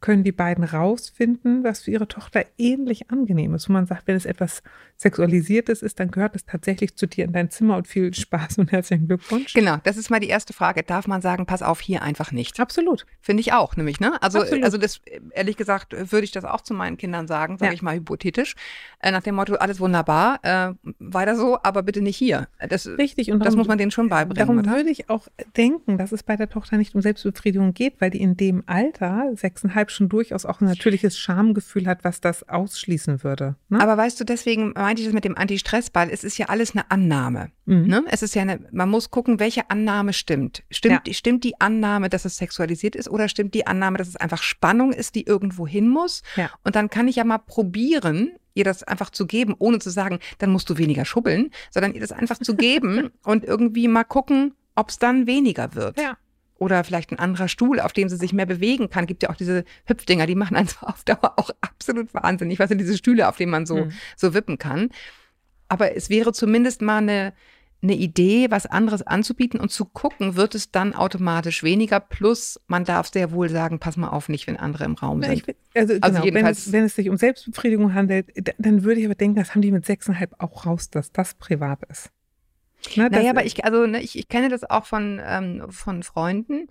können 0.00 0.22
die 0.22 0.32
beiden 0.32 0.64
rausfinden, 0.64 1.64
was 1.64 1.82
für 1.82 1.90
ihre 1.90 2.08
Tochter 2.08 2.44
ähnlich 2.56 3.10
angenehm 3.10 3.54
ist. 3.54 3.68
Und 3.68 3.72
man 3.72 3.86
sagt, 3.86 4.06
wenn 4.06 4.16
es 4.16 4.26
etwas 4.26 4.62
Sexualisiertes 4.96 5.82
ist, 5.82 6.00
dann 6.00 6.10
gehört 6.10 6.34
es 6.34 6.44
tatsächlich 6.44 6.96
zu 6.96 7.06
dir 7.06 7.24
in 7.24 7.32
dein 7.32 7.50
Zimmer 7.50 7.76
und 7.76 7.86
viel 7.86 8.12
Spaß 8.12 8.58
und 8.58 8.72
herzlichen 8.72 9.06
Glückwunsch. 9.06 9.54
Genau, 9.54 9.76
das 9.84 9.96
ist 9.96 10.10
mal 10.10 10.18
die 10.18 10.28
erste 10.28 10.52
Frage. 10.52 10.82
Darf 10.82 11.06
man 11.06 11.22
sagen, 11.22 11.46
pass 11.46 11.62
auf, 11.62 11.80
hier 11.80 12.02
einfach 12.02 12.32
nicht? 12.32 12.58
Absolut. 12.58 13.06
Finde 13.20 13.40
ich 13.40 13.52
auch, 13.52 13.76
nämlich, 13.76 14.00
ne? 14.00 14.20
Also, 14.22 14.40
Absolut. 14.40 14.64
also 14.64 14.76
das, 14.76 15.00
ehrlich 15.32 15.56
gesagt, 15.56 15.92
würde 15.92 16.24
ich 16.24 16.32
das 16.32 16.44
auch 16.44 16.60
zu 16.60 16.74
meinen 16.74 16.96
Kindern 16.96 17.28
sagen, 17.28 17.58
sage 17.58 17.70
ja. 17.70 17.74
ich 17.74 17.82
mal 17.82 17.94
hypothetisch, 17.94 18.56
äh, 19.00 19.12
nach 19.12 19.22
dem 19.22 19.36
Motto, 19.36 19.54
alles 19.54 19.78
wunderbar, 19.78 20.40
äh, 20.42 20.72
weiter 20.98 21.36
so, 21.36 21.58
aber 21.62 21.82
bitte 21.82 22.00
nicht 22.00 22.16
hier. 22.16 22.48
Das, 22.68 22.86
Richtig. 22.86 23.30
Und 23.30 23.44
das 23.44 23.54
muss 23.54 23.68
man 23.68 23.78
denen 23.78 23.92
schon 23.92 24.08
beibringen. 24.08 24.38
Darum 24.38 24.58
oder? 24.58 24.72
würde 24.72 24.90
ich 24.90 25.08
auch 25.10 25.28
denken, 25.56 25.98
dass 25.98 26.10
es 26.10 26.24
bei 26.24 26.36
der 26.36 26.48
Tochter 26.48 26.76
nicht 26.76 26.94
um 26.94 27.02
Selbstbefriedigung 27.02 27.72
geht, 27.72 28.00
weil 28.00 28.10
die 28.10 28.20
in 28.20 28.36
dem 28.36 28.64
Alter, 28.66 29.30
sechseinhalb, 29.34 29.87
deshalb 29.88 29.90
schon 29.90 30.08
durchaus 30.08 30.44
auch 30.44 30.60
ein 30.60 30.66
natürliches 30.66 31.18
Schamgefühl 31.18 31.86
hat, 31.86 32.04
was 32.04 32.20
das 32.20 32.48
ausschließen 32.48 33.22
würde. 33.24 33.56
Ne? 33.68 33.80
Aber 33.80 33.96
weißt 33.96 34.20
du, 34.20 34.24
deswegen 34.24 34.72
meinte 34.72 35.02
ich 35.02 35.08
das 35.08 35.14
mit 35.14 35.24
dem 35.24 35.36
Anti-Stress-Ball, 35.36 36.10
es 36.10 36.24
ist 36.24 36.38
ja 36.38 36.46
alles 36.46 36.72
eine 36.72 36.90
Annahme. 36.90 37.50
Mhm. 37.66 37.86
Ne? 37.86 38.04
Es 38.08 38.22
ist 38.22 38.34
ja 38.34 38.42
eine, 38.42 38.60
man 38.72 38.88
muss 38.88 39.10
gucken, 39.10 39.40
welche 39.40 39.70
Annahme 39.70 40.12
stimmt. 40.12 40.62
Stimmt, 40.70 41.06
ja. 41.06 41.14
stimmt 41.14 41.44
die 41.44 41.60
Annahme, 41.60 42.08
dass 42.08 42.24
es 42.24 42.36
sexualisiert 42.36 42.96
ist 42.96 43.08
oder 43.08 43.28
stimmt 43.28 43.54
die 43.54 43.66
Annahme, 43.66 43.98
dass 43.98 44.08
es 44.08 44.16
einfach 44.16 44.42
Spannung 44.42 44.92
ist, 44.92 45.14
die 45.14 45.26
irgendwo 45.26 45.66
hin 45.66 45.88
muss? 45.88 46.22
Ja. 46.36 46.50
Und 46.64 46.76
dann 46.76 46.90
kann 46.90 47.08
ich 47.08 47.16
ja 47.16 47.24
mal 47.24 47.38
probieren, 47.38 48.32
ihr 48.54 48.64
das 48.64 48.82
einfach 48.82 49.10
zu 49.10 49.26
geben, 49.26 49.54
ohne 49.58 49.78
zu 49.78 49.90
sagen, 49.90 50.18
dann 50.38 50.50
musst 50.50 50.68
du 50.68 50.78
weniger 50.78 51.04
schubbeln, 51.04 51.50
sondern 51.70 51.94
ihr 51.94 52.00
das 52.00 52.12
einfach 52.12 52.38
zu 52.38 52.56
geben 52.56 53.10
und 53.24 53.44
irgendwie 53.44 53.88
mal 53.88 54.04
gucken, 54.04 54.54
ob 54.74 54.90
es 54.90 54.98
dann 54.98 55.26
weniger 55.26 55.74
wird. 55.74 56.00
Ja 56.00 56.16
oder 56.58 56.82
vielleicht 56.84 57.10
ein 57.12 57.18
anderer 57.18 57.48
Stuhl, 57.48 57.80
auf 57.80 57.92
dem 57.92 58.08
sie 58.08 58.16
sich 58.16 58.32
mehr 58.32 58.46
bewegen 58.46 58.90
kann. 58.90 59.06
Gibt 59.06 59.22
ja 59.22 59.30
auch 59.30 59.36
diese 59.36 59.64
Hüpfdinger, 59.86 60.26
die 60.26 60.34
machen 60.34 60.56
einen 60.56 60.68
auf 60.82 61.04
Dauer 61.04 61.34
auch 61.36 61.50
absolut 61.60 62.12
wahnsinnig. 62.14 62.58
Was 62.58 62.68
sind 62.68 62.78
diese 62.78 62.96
Stühle, 62.96 63.28
auf 63.28 63.36
denen 63.36 63.52
man 63.52 63.66
so, 63.66 63.86
mhm. 63.86 63.92
so 64.16 64.34
wippen 64.34 64.58
kann? 64.58 64.90
Aber 65.68 65.94
es 65.94 66.10
wäre 66.10 66.32
zumindest 66.32 66.82
mal 66.82 66.98
eine, 66.98 67.32
eine 67.82 67.94
Idee, 67.94 68.50
was 68.50 68.66
anderes 68.66 69.02
anzubieten 69.02 69.60
und 69.60 69.70
zu 69.70 69.84
gucken, 69.84 70.34
wird 70.34 70.54
es 70.54 70.72
dann 70.72 70.94
automatisch 70.94 71.62
weniger. 71.62 72.00
Plus, 72.00 72.60
man 72.66 72.84
darf 72.84 73.08
sehr 73.08 73.30
wohl 73.30 73.48
sagen, 73.48 73.78
pass 73.78 73.96
mal 73.96 74.08
auf, 74.08 74.28
nicht, 74.28 74.46
wenn 74.46 74.56
andere 74.56 74.84
im 74.84 74.94
Raum 74.94 75.22
sind. 75.22 75.46
Ja, 75.46 75.54
also, 75.74 75.94
also 76.00 76.14
genau, 76.14 76.24
jedenfalls, 76.24 76.66
wenn 76.66 76.66
es, 76.66 76.72
wenn, 76.72 76.84
es, 76.84 76.94
sich 76.96 77.08
um 77.10 77.16
Selbstbefriedigung 77.16 77.94
handelt, 77.94 78.26
dann 78.58 78.82
würde 78.82 79.00
ich 79.00 79.06
aber 79.06 79.14
denken, 79.14 79.36
das 79.36 79.54
haben 79.54 79.62
die 79.62 79.70
mit 79.70 79.86
sechseinhalb 79.86 80.34
auch 80.38 80.66
raus, 80.66 80.90
dass 80.90 81.12
das 81.12 81.34
privat 81.34 81.84
ist. 81.88 82.10
Ne, 82.96 83.10
naja, 83.10 83.30
aber 83.30 83.44
ich, 83.44 83.64
also, 83.64 83.86
ne, 83.86 84.00
ich, 84.00 84.18
ich 84.18 84.28
kenne 84.28 84.48
das 84.48 84.68
auch 84.68 84.86
von, 84.86 85.20
ähm, 85.24 85.70
von 85.70 86.02
Freunden, 86.02 86.68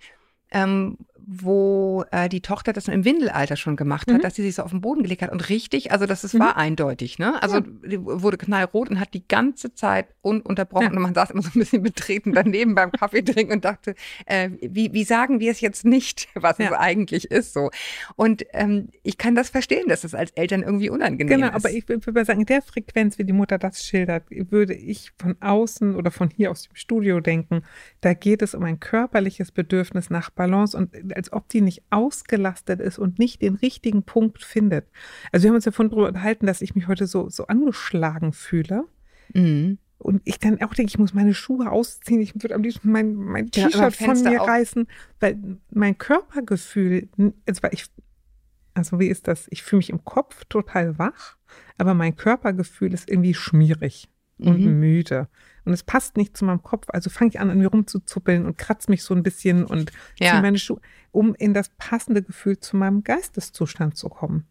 ähm, 0.51 0.97
wo 1.25 2.03
äh, 2.11 2.29
die 2.29 2.41
Tochter 2.41 2.73
das 2.73 2.87
im 2.87 3.05
Windelalter 3.05 3.55
schon 3.55 3.75
gemacht 3.75 4.11
hat, 4.11 4.17
mhm. 4.17 4.21
dass 4.21 4.35
sie 4.35 4.43
sich 4.43 4.55
so 4.55 4.63
auf 4.63 4.71
den 4.71 4.81
Boden 4.81 5.03
gelegt 5.03 5.21
hat 5.21 5.31
und 5.31 5.49
richtig, 5.49 5.91
also 5.91 6.05
das 6.05 6.23
ist, 6.23 6.33
mhm. 6.33 6.39
war 6.39 6.57
eindeutig, 6.57 7.19
ne? 7.19 7.41
Also 7.41 7.57
ja. 7.57 7.63
die 7.85 8.03
wurde 8.03 8.37
knallrot 8.37 8.89
und 8.89 8.99
hat 8.99 9.13
die 9.13 9.27
ganze 9.27 9.73
Zeit 9.73 10.07
ununterbrochen 10.21 10.87
ja. 10.87 10.93
und 10.93 11.01
man 11.01 11.13
saß 11.13 11.31
immer 11.31 11.41
so 11.41 11.49
ein 11.53 11.59
bisschen 11.59 11.83
betreten 11.83 12.33
daneben 12.33 12.75
beim 12.75 12.91
Kaffee 12.91 13.21
trinken 13.23 13.53
und 13.53 13.65
dachte, 13.65 13.95
äh, 14.25 14.49
wie, 14.61 14.93
wie 14.93 15.03
sagen 15.03 15.39
wir 15.39 15.51
es 15.51 15.61
jetzt 15.61 15.85
nicht, 15.85 16.27
was 16.35 16.57
ja. 16.57 16.67
es 16.67 16.71
eigentlich 16.73 17.31
ist 17.31 17.53
so. 17.53 17.69
Und 18.15 18.45
ähm, 18.53 18.89
ich 19.03 19.17
kann 19.17 19.35
das 19.35 19.49
verstehen, 19.49 19.87
dass 19.87 20.03
es 20.03 20.11
das 20.11 20.19
als 20.19 20.31
Eltern 20.31 20.63
irgendwie 20.63 20.89
unangenehm 20.89 21.27
genau, 21.27 21.47
ist. 21.47 21.53
Genau, 21.53 21.67
aber 21.67 21.71
ich 21.71 21.87
würde 21.87 22.25
sagen, 22.25 22.41
in 22.41 22.45
der 22.45 22.61
Frequenz, 22.61 23.17
wie 23.17 23.23
die 23.23 23.33
Mutter 23.33 23.57
das 23.57 23.85
schildert, 23.85 24.23
würde 24.29 24.73
ich 24.73 25.11
von 25.17 25.35
außen 25.41 25.95
oder 25.95 26.11
von 26.11 26.29
hier 26.29 26.51
aus 26.51 26.63
dem 26.63 26.75
Studio 26.75 27.19
denken, 27.19 27.63
da 28.01 28.13
geht 28.13 28.41
es 28.41 28.55
um 28.55 28.63
ein 28.63 28.79
körperliches 28.79 29.51
Bedürfnis 29.51 30.09
nach 30.09 30.29
Balance 30.29 30.77
und 30.77 30.91
als 31.15 31.31
ob 31.33 31.49
die 31.49 31.61
nicht 31.61 31.83
ausgelastet 31.89 32.79
ist 32.79 32.97
und 32.99 33.19
nicht 33.19 33.41
den 33.41 33.55
richtigen 33.55 34.03
Punkt 34.03 34.43
findet. 34.43 34.87
Also 35.31 35.43
wir 35.43 35.49
haben 35.49 35.55
uns 35.55 35.65
ja 35.65 35.71
von 35.71 35.89
darüber 35.89 36.07
unterhalten, 36.07 36.45
dass 36.45 36.61
ich 36.61 36.75
mich 36.75 36.87
heute 36.87 37.07
so, 37.07 37.29
so 37.29 37.47
angeschlagen 37.47 38.33
fühle. 38.33 38.85
Mhm. 39.33 39.77
Und 39.99 40.21
ich 40.25 40.39
dann 40.39 40.61
auch 40.61 40.73
denke, 40.73 40.89
ich 40.89 40.99
muss 40.99 41.13
meine 41.13 41.33
Schuhe 41.33 41.71
ausziehen, 41.71 42.21
ich 42.21 42.35
würde 42.35 42.53
am 42.53 42.61
liebsten 42.61 42.91
mein, 42.91 43.15
mein 43.15 43.49
T-Shirt 43.49 43.95
von 43.95 44.21
mir 44.21 44.41
auf. 44.41 44.47
reißen, 44.47 44.87
weil 45.19 45.39
mein 45.71 45.97
Körpergefühl, 45.97 47.09
also, 47.47 47.61
ich, 47.71 47.85
also 48.75 48.99
wie 48.99 49.07
ist 49.07 49.27
das? 49.27 49.47
Ich 49.49 49.63
fühle 49.63 49.79
mich 49.79 49.89
im 49.89 50.05
Kopf 50.05 50.45
total 50.45 50.99
wach, 50.99 51.35
aber 51.79 51.95
mein 51.95 52.15
Körpergefühl 52.15 52.93
ist 52.93 53.09
irgendwie 53.09 53.33
schmierig 53.33 54.07
und 54.39 54.59
mhm. 54.59 54.79
müde. 54.79 55.27
Und 55.65 55.73
es 55.73 55.83
passt 55.83 56.15
nicht 56.17 56.37
zu 56.37 56.45
meinem 56.45 56.63
Kopf. 56.63 56.87
Also 56.89 57.09
fange 57.09 57.29
ich 57.29 57.39
an, 57.39 57.49
an 57.49 57.57
mir 57.57 57.67
rumzuzuppeln 57.67 58.45
und 58.45 58.57
kratze 58.57 58.89
mich 58.89 59.03
so 59.03 59.13
ein 59.13 59.23
bisschen 59.23 59.65
und 59.65 59.91
ja. 60.19 60.31
ziehe 60.31 60.41
meine 60.41 60.59
Schuhe, 60.59 60.79
um 61.11 61.35
in 61.35 61.53
das 61.53 61.69
passende 61.77 62.21
Gefühl 62.21 62.59
zu 62.59 62.77
meinem 62.77 63.03
Geisteszustand 63.03 63.97
zu 63.97 64.09
kommen. 64.09 64.45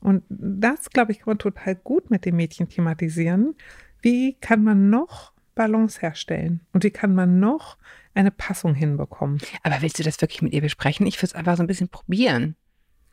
Und 0.00 0.22
das, 0.28 0.90
glaube 0.90 1.12
ich, 1.12 1.18
kann 1.18 1.32
man 1.32 1.38
total 1.38 1.76
gut 1.76 2.10
mit 2.10 2.24
dem 2.24 2.36
Mädchen 2.36 2.68
thematisieren. 2.68 3.54
Wie 4.02 4.34
kann 4.34 4.62
man 4.62 4.90
noch 4.90 5.32
Balance 5.54 6.00
herstellen? 6.00 6.60
Und 6.72 6.84
wie 6.84 6.90
kann 6.90 7.14
man 7.14 7.40
noch 7.40 7.78
eine 8.14 8.30
Passung 8.30 8.74
hinbekommen? 8.74 9.40
Aber 9.62 9.80
willst 9.80 9.98
du 9.98 10.02
das 10.02 10.20
wirklich 10.20 10.42
mit 10.42 10.52
ihr 10.52 10.60
besprechen? 10.60 11.06
Ich 11.06 11.16
würde 11.18 11.26
es 11.26 11.34
einfach 11.34 11.56
so 11.56 11.62
ein 11.62 11.66
bisschen 11.66 11.88
probieren. 11.88 12.56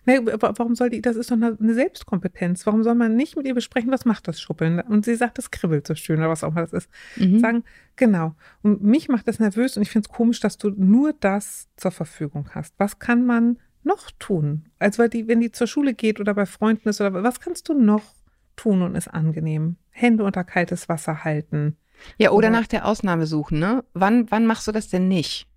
Nee, 0.06 0.20
warum 0.24 0.74
soll 0.74 0.90
die, 0.90 1.02
das 1.02 1.16
ist 1.16 1.30
doch 1.30 1.36
eine 1.36 1.74
Selbstkompetenz. 1.74 2.66
Warum 2.66 2.84
soll 2.84 2.96
man 2.96 3.16
nicht 3.16 3.36
mit 3.36 3.46
ihr 3.46 3.54
besprechen, 3.54 3.92
was 3.92 4.06
macht 4.06 4.28
das 4.28 4.42
Schuppeln? 4.42 4.80
Und 4.80 5.06
sie 5.06 5.16
sagt, 5.16 5.38
das 5.38 5.52
kribbelt 5.52 5.86
so 5.86 5.94
schön 5.94 6.20
oder 6.20 6.30
was 6.30 6.44
auch 6.44 6.52
immer 6.52 6.62
das 6.62 6.74
ist. 6.74 6.90
Mhm. 7.18 7.40
Sagen, 7.40 7.64
genau. 7.96 8.36
Und 8.64 8.84
mich 8.84 9.10
macht 9.10 9.28
das 9.28 9.40
nervös 9.40 9.78
und 9.78 9.84
ich 9.84 9.92
finde 9.92 10.08
es 10.10 10.16
komisch, 10.16 10.40
dass 10.40 10.58
du 10.58 10.72
nur 10.72 11.14
das 11.14 11.70
zur 11.78 11.92
Verfügung 11.92 12.50
hast. 12.54 12.74
Was 12.80 12.98
kann 12.98 13.26
man 13.26 13.60
noch 13.84 14.10
tun? 14.18 14.66
Also, 14.80 15.04
weil 15.04 15.10
die, 15.10 15.28
wenn 15.28 15.40
die 15.40 15.52
zur 15.52 15.68
Schule 15.68 15.94
geht 15.94 16.20
oder 16.20 16.34
bei 16.34 16.48
Freunden 16.48 16.90
ist 16.90 17.00
oder 17.00 17.24
was 17.24 17.40
kannst 17.40 17.70
du 17.70 17.74
noch 17.74 18.16
tun 18.56 18.82
und 18.82 18.96
ist 18.96 19.08
angenehm? 19.08 19.76
Hände 19.92 20.24
unter 20.24 20.44
kaltes 20.44 20.90
Wasser 20.90 21.24
halten. 21.24 21.78
Ja, 22.18 22.30
oder, 22.30 22.38
oder 22.38 22.50
nach 22.50 22.68
der 22.68 22.86
Ausnahme 22.86 23.28
suchen, 23.28 23.60
ne? 23.60 23.84
Wann, 23.94 24.30
wann 24.32 24.48
machst 24.48 24.68
du 24.68 24.72
das 24.72 24.88
denn 24.88 25.08
nicht? 25.08 25.48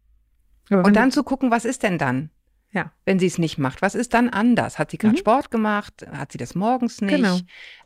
Und 0.71 0.97
dann 0.97 1.11
zu 1.11 1.23
gucken, 1.23 1.51
was 1.51 1.65
ist 1.65 1.83
denn 1.83 1.99
dann? 1.99 2.31
Ja. 2.75 2.93
Wenn 3.05 3.19
sie 3.19 3.27
es 3.27 3.39
nicht 3.39 3.57
macht. 3.57 3.83
Was 3.83 3.95
ist 3.95 4.15
dann 4.15 4.29
anders? 4.29 4.79
Hat 4.79 4.91
sie 4.91 4.99
gerade 4.99 5.15
mhm. 5.15 5.21
Sport 5.21 5.51
gemacht? 5.51 6.07
Hat 6.11 6.33
sie 6.33 6.39
das 6.39 6.55
morgens 6.55 7.01
nicht? 7.01 7.15
Genau. 7.15 7.39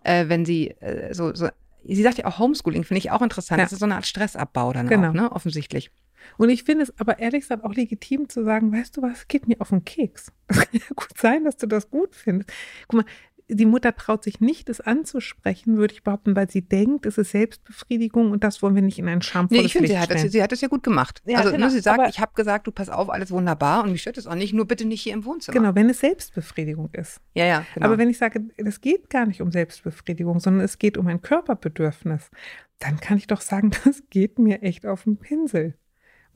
Äh, 0.03 0.29
wenn 0.29 0.45
sie 0.45 0.71
äh, 0.81 1.13
so, 1.15 1.35
so 1.35 1.49
sie 1.85 2.03
sagt 2.03 2.19
ja 2.19 2.25
auch 2.25 2.39
Homeschooling, 2.39 2.85
finde 2.85 2.99
ich 2.99 3.11
auch 3.11 3.23
interessant. 3.23 3.59
Ja. 3.59 3.65
Das 3.65 3.73
ist 3.73 3.81
so 3.81 3.85
eine 3.85 3.97
Art 3.97 4.07
Stressabbau 4.07 4.73
dann 4.73 4.89
Genau. 4.89 5.11
auch, 5.11 5.13
ne? 5.13 5.31
Offensichtlich. 5.33 5.91
Und 6.37 6.51
ich 6.51 6.65
finde 6.65 6.85
es 6.85 6.99
aber 6.99 7.19
ehrlich 7.19 7.43
gesagt 7.43 7.65
auch 7.65 7.75
legitim 7.75 8.29
zu 8.29 8.45
sagen, 8.45 8.73
weißt 8.73 8.97
du 8.97 9.03
was, 9.03 9.29
geht 9.29 9.47
mir 9.47 9.57
auf 9.61 9.69
den 9.71 9.85
Keks. 9.85 10.33
Es 10.49 10.57
kann 10.57 10.69
ja 10.73 10.81
gut 10.97 11.19
sein, 11.19 11.45
dass 11.45 11.57
du 11.59 11.67
das 11.67 11.91
gut 11.91 12.15
findest. 12.15 12.51
Guck 12.89 13.03
mal, 13.03 13.11
die 13.51 13.65
Mutter 13.67 13.95
traut 13.97 14.25
sich 14.25 14.41
nicht, 14.41 14.69
es 14.69 14.81
anzusprechen, 14.81 15.79
würde 15.79 15.95
ich 15.95 16.03
behaupten, 16.03 16.37
weil 16.37 16.51
sie 16.51 16.63
denkt, 16.63 17.07
es 17.07 17.17
ist 17.17 17.31
Selbstbefriedigung 17.31 18.31
und 18.31 18.45
das 18.45 18.63
wollen 18.63 18.75
wir 18.75 18.83
nicht 18.83 18.99
in 18.99 19.09
ein 19.09 19.19
Nee, 19.19 19.25
schamvolles 19.25 19.65
ich 19.65 19.73
finde, 19.73 19.89
sie 19.89 19.99
hat, 19.99 20.11
das, 20.11 20.23
sie 20.23 20.43
hat 20.43 20.53
das 20.53 20.61
ja 20.61 20.69
gut 20.69 20.83
gemacht. 20.83 21.23
Ja, 21.27 21.39
also 21.39 21.53
genau, 21.53 21.67
ne, 21.67 21.71
sie 21.73 21.81
sagt, 21.81 21.99
aber- 21.99 22.09
ich 22.09 22.21
habe 22.21 22.33
gesagt, 22.35 22.67
du 22.67 22.73
pass 22.73 22.89
auf, 22.91 23.09
alles 23.09 23.31
wunderbar 23.31 23.85
und 23.85 23.93
mich 23.93 24.03
stört 24.03 24.19
es 24.19 24.27
auch 24.27 24.35
nicht, 24.35 24.53
nur 24.53 24.67
bitte 24.67 24.85
nicht 24.85 25.01
hier 25.03 25.15
im 25.15 25.25
Wohnzimmer. 25.25 25.59
Genau, 25.59 25.75
wenn 25.75 25.89
es 25.89 26.01
Selbstbefriedigung 26.01 26.91
ist. 26.93 27.21
Ja, 27.35 27.47
ja, 27.47 27.65
genau. 27.75 27.87
Aber 27.87 27.99
wenn 27.99 28.11
ich 28.11 28.19
sage, 28.19 28.49
es 28.57 28.81
geht 28.81 29.09
gar 29.09 29.25
nicht 29.27 29.41
um 29.41 29.51
Selbstbefriedigung, 29.51 30.41
sondern 30.41 30.65
es 30.65 30.79
geht 30.79 30.99
um 30.99 31.07
ein 31.07 31.23
Körperbedürfnis, 31.23 32.31
dann 32.79 33.01
kann 33.01 33.19
ich 33.19 33.27
doch 33.27 33.41
sagen, 33.41 33.71
das 33.85 34.03
geht 34.11 34.39
mir 34.39 34.63
echt 34.63 34.87
auf 34.87 35.05
den 35.05 35.17
Pinsel. 35.17 35.75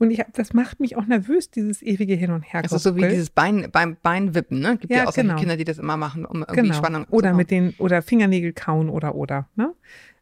Und 0.03 0.11
ich 0.11 0.19
hab, 0.19 0.33
das 0.33 0.51
macht 0.51 0.81
mich 0.81 0.97
auch 0.97 1.05
nervös, 1.05 1.49
dieses 1.49 1.81
ewige 1.81 2.13
Hin 2.15 2.31
und 2.31 2.41
Her. 2.41 2.61
ist 2.61 2.71
so 2.71 2.97
wie 2.97 3.07
dieses 3.07 3.29
Bein, 3.29 3.69
beim 3.71 3.95
Beinwippen, 4.03 4.59
ne? 4.59 4.75
Gibt 4.77 4.91
ja, 4.91 5.03
Ja, 5.03 5.07
auch 5.07 5.13
genau. 5.13 5.37
Kinder, 5.37 5.55
die 5.55 5.63
das 5.63 5.77
immer 5.77 5.95
machen, 5.95 6.25
um 6.25 6.41
irgendwie 6.41 6.61
genau. 6.63 6.73
Spannung 6.73 7.05
Oder 7.09 7.31
zu 7.31 7.37
mit 7.37 7.51
den, 7.51 7.73
oder 7.77 8.01
Fingernägel 8.01 8.51
kauen 8.51 8.89
oder 8.89 9.15
oder. 9.15 9.47
Ne? 9.55 9.73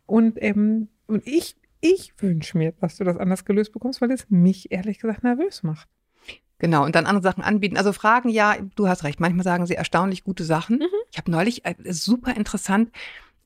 Und, 0.06 0.38
ähm, 0.40 0.90
und 1.08 1.26
ich, 1.26 1.56
ich 1.80 2.14
wünsche 2.20 2.60
mir, 2.60 2.74
dass 2.74 2.98
du 2.98 3.04
das 3.04 3.18
anders 3.18 3.44
gelöst 3.44 3.74
bekommst, 3.74 4.02
weil 4.02 4.12
es 4.12 4.30
mich 4.30 4.72
ehrlich 4.72 5.00
gesagt 5.00 5.24
nervös 5.24 5.64
macht. 5.64 5.88
Genau, 6.60 6.86
und 6.86 6.94
dann 6.94 7.08
andere 7.08 7.24
Sachen 7.24 7.44
anbieten. 7.44 7.76
Also 7.76 7.92
Fragen, 7.92 8.30
ja, 8.30 8.58
du 8.76 8.88
hast 8.88 9.04
recht. 9.04 9.20
Manchmal 9.20 9.46
sagen 9.46 9.66
sie 9.66 9.74
erstaunlich 9.74 10.24
gute 10.24 10.44
Sachen. 10.44 10.78
Mhm. 10.78 10.86
Ich 11.12 11.18
habe 11.18 11.32
neulich, 11.32 11.66
äh, 11.66 11.74
super 11.92 12.38
interessant, 12.38 12.92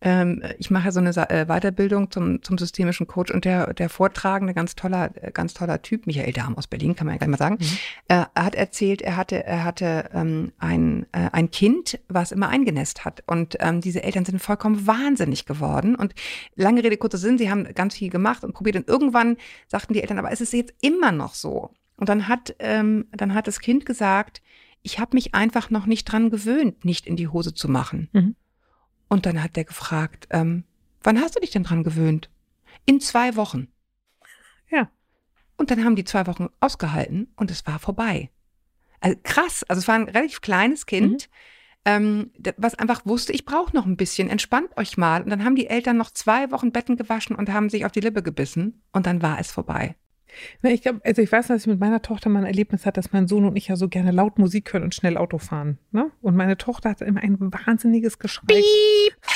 ähm, 0.01 0.43
ich 0.59 0.69
mache 0.71 0.85
ja 0.85 0.91
so 0.91 0.99
eine 0.99 1.13
Sa 1.13 1.23
äh, 1.23 1.45
Weiterbildung 1.47 2.11
zum, 2.11 2.43
zum 2.43 2.57
systemischen 2.57 3.07
Coach 3.07 3.31
und 3.31 3.45
der, 3.45 3.73
der 3.73 3.89
Vortragende, 3.89 4.53
ganz 4.53 4.75
toller, 4.75 5.11
äh, 5.15 5.31
ganz 5.31 5.53
toller 5.53 5.81
Typ, 5.81 6.05
Michael 6.05 6.33
Dahm 6.33 6.57
aus 6.57 6.67
Berlin, 6.67 6.95
kann 6.95 7.07
man 7.07 7.15
ja 7.15 7.17
gleich 7.17 7.29
mal 7.29 7.37
sagen, 7.37 7.57
Mhm. 7.59 7.65
äh, 8.09 8.25
hat 8.35 8.55
erzählt, 8.55 9.01
er 9.01 9.17
hatte, 9.17 9.43
er 9.43 9.63
hatte 9.63 10.09
ähm, 10.13 10.51
ein, 10.57 11.05
äh, 11.11 11.29
ein 11.31 11.49
Kind, 11.51 11.99
was 12.07 12.31
immer 12.31 12.49
eingenässt 12.49 13.05
hat. 13.05 13.23
Und 13.25 13.57
ähm, 13.59 13.81
diese 13.81 14.03
Eltern 14.03 14.25
sind 14.25 14.39
vollkommen 14.41 14.85
wahnsinnig 14.85 15.45
geworden. 15.45 15.95
Und 15.95 16.13
lange 16.55 16.83
Rede, 16.83 16.97
kurzer 16.97 17.17
Sinn, 17.17 17.37
sie 17.37 17.49
haben 17.49 17.63
ganz 17.73 17.95
viel 17.95 18.09
gemacht 18.09 18.43
und 18.43 18.53
probiert. 18.53 18.75
Und 18.75 18.87
irgendwann 18.87 19.37
sagten 19.67 19.93
die 19.93 20.01
Eltern, 20.01 20.19
aber 20.19 20.31
es 20.31 20.41
ist 20.41 20.53
jetzt 20.53 20.73
immer 20.81 21.11
noch 21.11 21.33
so. 21.33 21.71
Und 21.97 22.09
dann 22.09 22.27
hat, 22.27 22.55
ähm, 22.59 23.07
dann 23.11 23.33
hat 23.33 23.47
das 23.47 23.59
Kind 23.59 23.85
gesagt, 23.85 24.41
ich 24.81 24.99
habe 24.99 25.15
mich 25.15 25.33
einfach 25.33 25.69
noch 25.69 25.85
nicht 25.85 26.05
dran 26.05 26.29
gewöhnt, 26.29 26.85
nicht 26.85 27.07
in 27.07 27.15
die 27.15 27.29
Hose 27.29 27.53
zu 27.53 27.69
machen. 27.69 28.09
Mhm. 28.13 28.35
Und 29.07 29.25
dann 29.25 29.41
hat 29.43 29.55
der 29.55 29.65
gefragt, 29.65 30.27
ähm, 30.31 30.63
wann 31.03 31.19
hast 31.19 31.35
du 31.35 31.39
dich 31.39 31.51
denn 31.51 31.63
dran 31.63 31.83
gewöhnt? 31.83 32.29
In 32.85 32.99
zwei 32.99 33.35
Wochen. 33.35 33.67
Ja. 34.69 34.89
Und 35.57 35.71
dann 35.71 35.83
haben 35.85 35.95
die 35.95 36.03
zwei 36.03 36.27
Wochen 36.27 36.47
ausgehalten 36.59 37.31
und 37.35 37.51
es 37.51 37.65
war 37.65 37.79
vorbei. 37.79 38.29
Also 38.99 39.17
krass. 39.23 39.63
Also 39.63 39.79
es 39.79 39.87
war 39.87 39.95
ein 39.95 40.09
relativ 40.09 40.41
kleines 40.41 40.85
Kind, 40.85 41.29
ähm, 41.85 42.31
d- 42.37 42.53
was 42.57 42.75
einfach 42.75 43.05
wusste, 43.05 43.31
ich 43.31 43.45
brauche 43.45 43.75
noch 43.75 43.85
ein 43.85 43.95
bisschen, 43.97 44.29
entspannt 44.29 44.75
euch 44.77 44.97
mal. 44.97 45.21
Und 45.21 45.29
dann 45.29 45.45
haben 45.45 45.55
die 45.55 45.67
Eltern 45.67 45.97
noch 45.97 46.09
zwei 46.11 46.51
Wochen 46.51 46.71
Betten 46.71 46.97
gewaschen 46.97 47.35
und 47.35 47.53
haben 47.53 47.69
sich 47.69 47.85
auf 47.85 47.91
die 47.91 47.99
Lippe 47.99 48.23
gebissen 48.23 48.81
und 48.91 49.05
dann 49.05 49.21
war 49.21 49.39
es 49.39 49.51
vorbei. 49.51 49.95
Na, 50.61 50.69
ich 50.69 50.81
glaube, 50.81 51.01
also 51.03 51.21
ich 51.21 51.31
weiß, 51.31 51.47
dass 51.47 51.61
ich 51.61 51.67
mit 51.67 51.79
meiner 51.79 52.01
Tochter 52.01 52.29
mal 52.29 52.39
ein 52.39 52.45
Erlebnis 52.45 52.85
hatte, 52.85 52.99
dass 52.99 53.11
mein 53.11 53.27
Sohn 53.27 53.45
und 53.45 53.55
ich 53.55 53.67
ja 53.67 53.75
so 53.75 53.87
gerne 53.87 54.11
laut 54.11 54.39
Musik 54.39 54.73
hören 54.73 54.83
und 54.83 54.95
schnell 54.95 55.17
Auto 55.17 55.37
fahren. 55.37 55.77
Ne? 55.91 56.11
Und 56.21 56.35
meine 56.35 56.57
Tochter 56.57 56.89
hat 56.89 57.01
immer 57.01 57.21
ein 57.21 57.37
wahnsinniges 57.39 58.19
Geschrei, 58.19 58.61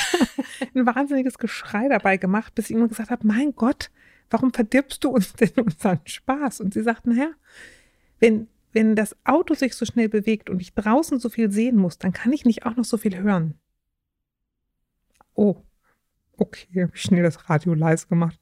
ein 0.76 0.86
wahnsinniges 0.86 1.38
Geschrei 1.38 1.88
dabei 1.88 2.18
gemacht, 2.18 2.56
bis 2.56 2.70
ich 2.70 2.76
immer 2.76 2.88
gesagt 2.88 3.10
habe, 3.10 3.26
mein 3.26 3.56
Gott, 3.56 3.92
warum 4.30 4.54
verdirbst 4.54 5.04
du 5.04 5.10
uns 5.10 5.34
denn 5.40 5.52
unseren 5.64 6.00
Spaß? 6.06 6.62
Und 6.62 6.74
sie 6.74 6.84
sagt, 6.84 7.06
naja, 7.08 7.32
wenn, 8.20 8.48
wenn 8.74 8.96
das 8.96 9.16
Auto 9.26 9.54
sich 9.54 9.76
so 9.76 9.86
schnell 9.86 10.10
bewegt 10.10 10.50
und 10.50 10.62
ich 10.62 10.74
draußen 10.74 11.20
so 11.20 11.30
viel 11.30 11.52
sehen 11.52 11.78
muss, 11.78 11.98
dann 11.98 12.14
kann 12.14 12.34
ich 12.34 12.46
nicht 12.46 12.66
auch 12.66 12.76
noch 12.76 12.86
so 12.86 12.98
viel 12.98 13.18
hören. 13.18 13.56
Oh, 15.34 15.64
okay, 16.38 16.84
habe 16.84 16.92
ich 16.94 17.02
schnell 17.02 17.24
das 17.24 17.50
Radio 17.50 17.74
leise 17.74 18.08
gemacht. 18.08 18.40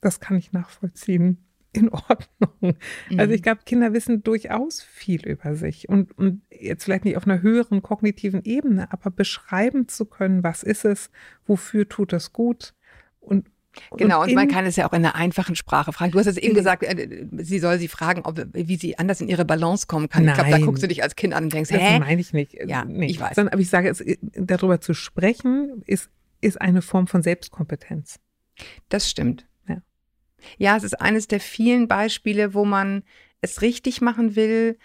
Das 0.00 0.20
kann 0.20 0.36
ich 0.36 0.52
nachvollziehen. 0.52 1.43
In 1.74 1.88
Ordnung. 1.90 2.76
Also 3.10 3.26
Mhm. 3.26 3.32
ich 3.32 3.42
glaube, 3.42 3.60
Kinder 3.66 3.92
wissen 3.92 4.22
durchaus 4.22 4.80
viel 4.82 5.26
über 5.26 5.54
sich 5.56 5.88
und, 5.88 6.16
und 6.16 6.42
jetzt 6.50 6.84
vielleicht 6.84 7.04
nicht 7.04 7.16
auf 7.16 7.26
einer 7.26 7.42
höheren 7.42 7.82
kognitiven 7.82 8.42
Ebene, 8.44 8.92
aber 8.92 9.10
beschreiben 9.10 9.88
zu 9.88 10.06
können, 10.06 10.42
was 10.44 10.62
ist 10.62 10.84
es, 10.84 11.10
wofür 11.46 11.88
tut 11.88 12.12
es 12.12 12.32
gut 12.32 12.74
und 13.20 13.48
Genau, 13.96 14.22
und, 14.22 14.32
man 14.34 14.44
in- 14.48 14.54
kann 14.54 14.66
es 14.66 14.76
ja 14.76 14.88
auch 14.88 14.92
in 14.92 15.04
einer 15.04 15.16
einfachen 15.16 15.56
Sprache 15.56 15.92
fragen. 15.92 16.12
Du 16.12 16.20
hast 16.20 16.26
jetzt 16.26 16.38
eben 16.38 16.52
Mhm. 16.52 16.56
gesagt, 16.58 16.84
äh, 16.84 17.26
sie 17.38 17.58
soll 17.58 17.80
sie 17.80 17.88
fragen, 17.88 18.20
ob, 18.22 18.40
wie 18.52 18.76
sie 18.76 18.96
anders 18.98 19.20
in 19.20 19.26
ihre 19.26 19.44
Balance 19.44 19.88
kommen 19.88 20.08
kann. 20.08 20.22
Ich 20.28 20.32
glaube, 20.32 20.48
da 20.50 20.58
Nein. 20.58 20.64
guckst 20.66 20.84
du 20.84 20.86
dich 20.86 21.02
als 21.02 21.16
Kind 21.16 21.34
an 21.34 21.42
und 21.44 21.52
denkst, 21.52 21.70
Das 21.70 21.80
hä? 21.80 21.98
meine 21.98 22.20
ich 22.20 22.32
nicht. 22.32 22.52
Ja, 22.68 22.84
nee. 22.84 23.06
ich 23.06 23.18
weiß. 23.18 23.34
Sondern, 23.34 23.52
aber 23.52 23.60
ich 23.60 23.68
sage, 23.70 23.88
es, 23.88 24.00
darüber 24.36 24.80
zu 24.80 24.94
sprechen, 24.94 25.82
ist, 25.86 26.08
ist 26.40 26.60
eine 26.60 26.82
Form 26.82 27.08
von 27.08 27.24
Selbstkompetenz. 27.24 28.20
Das 28.90 29.10
stimmt. 29.10 29.44
Ja. 30.58 30.76
Es 30.76 30.84
ist 30.84 31.00
eines 31.00 31.28
der 31.28 31.40
vielen 31.40 31.88
Beispiele, 31.88 32.54
wo 32.54 32.64
man 32.64 33.02
es 33.40 33.62
richtig 33.62 34.00
machen 34.00 34.36
will. 34.36 34.78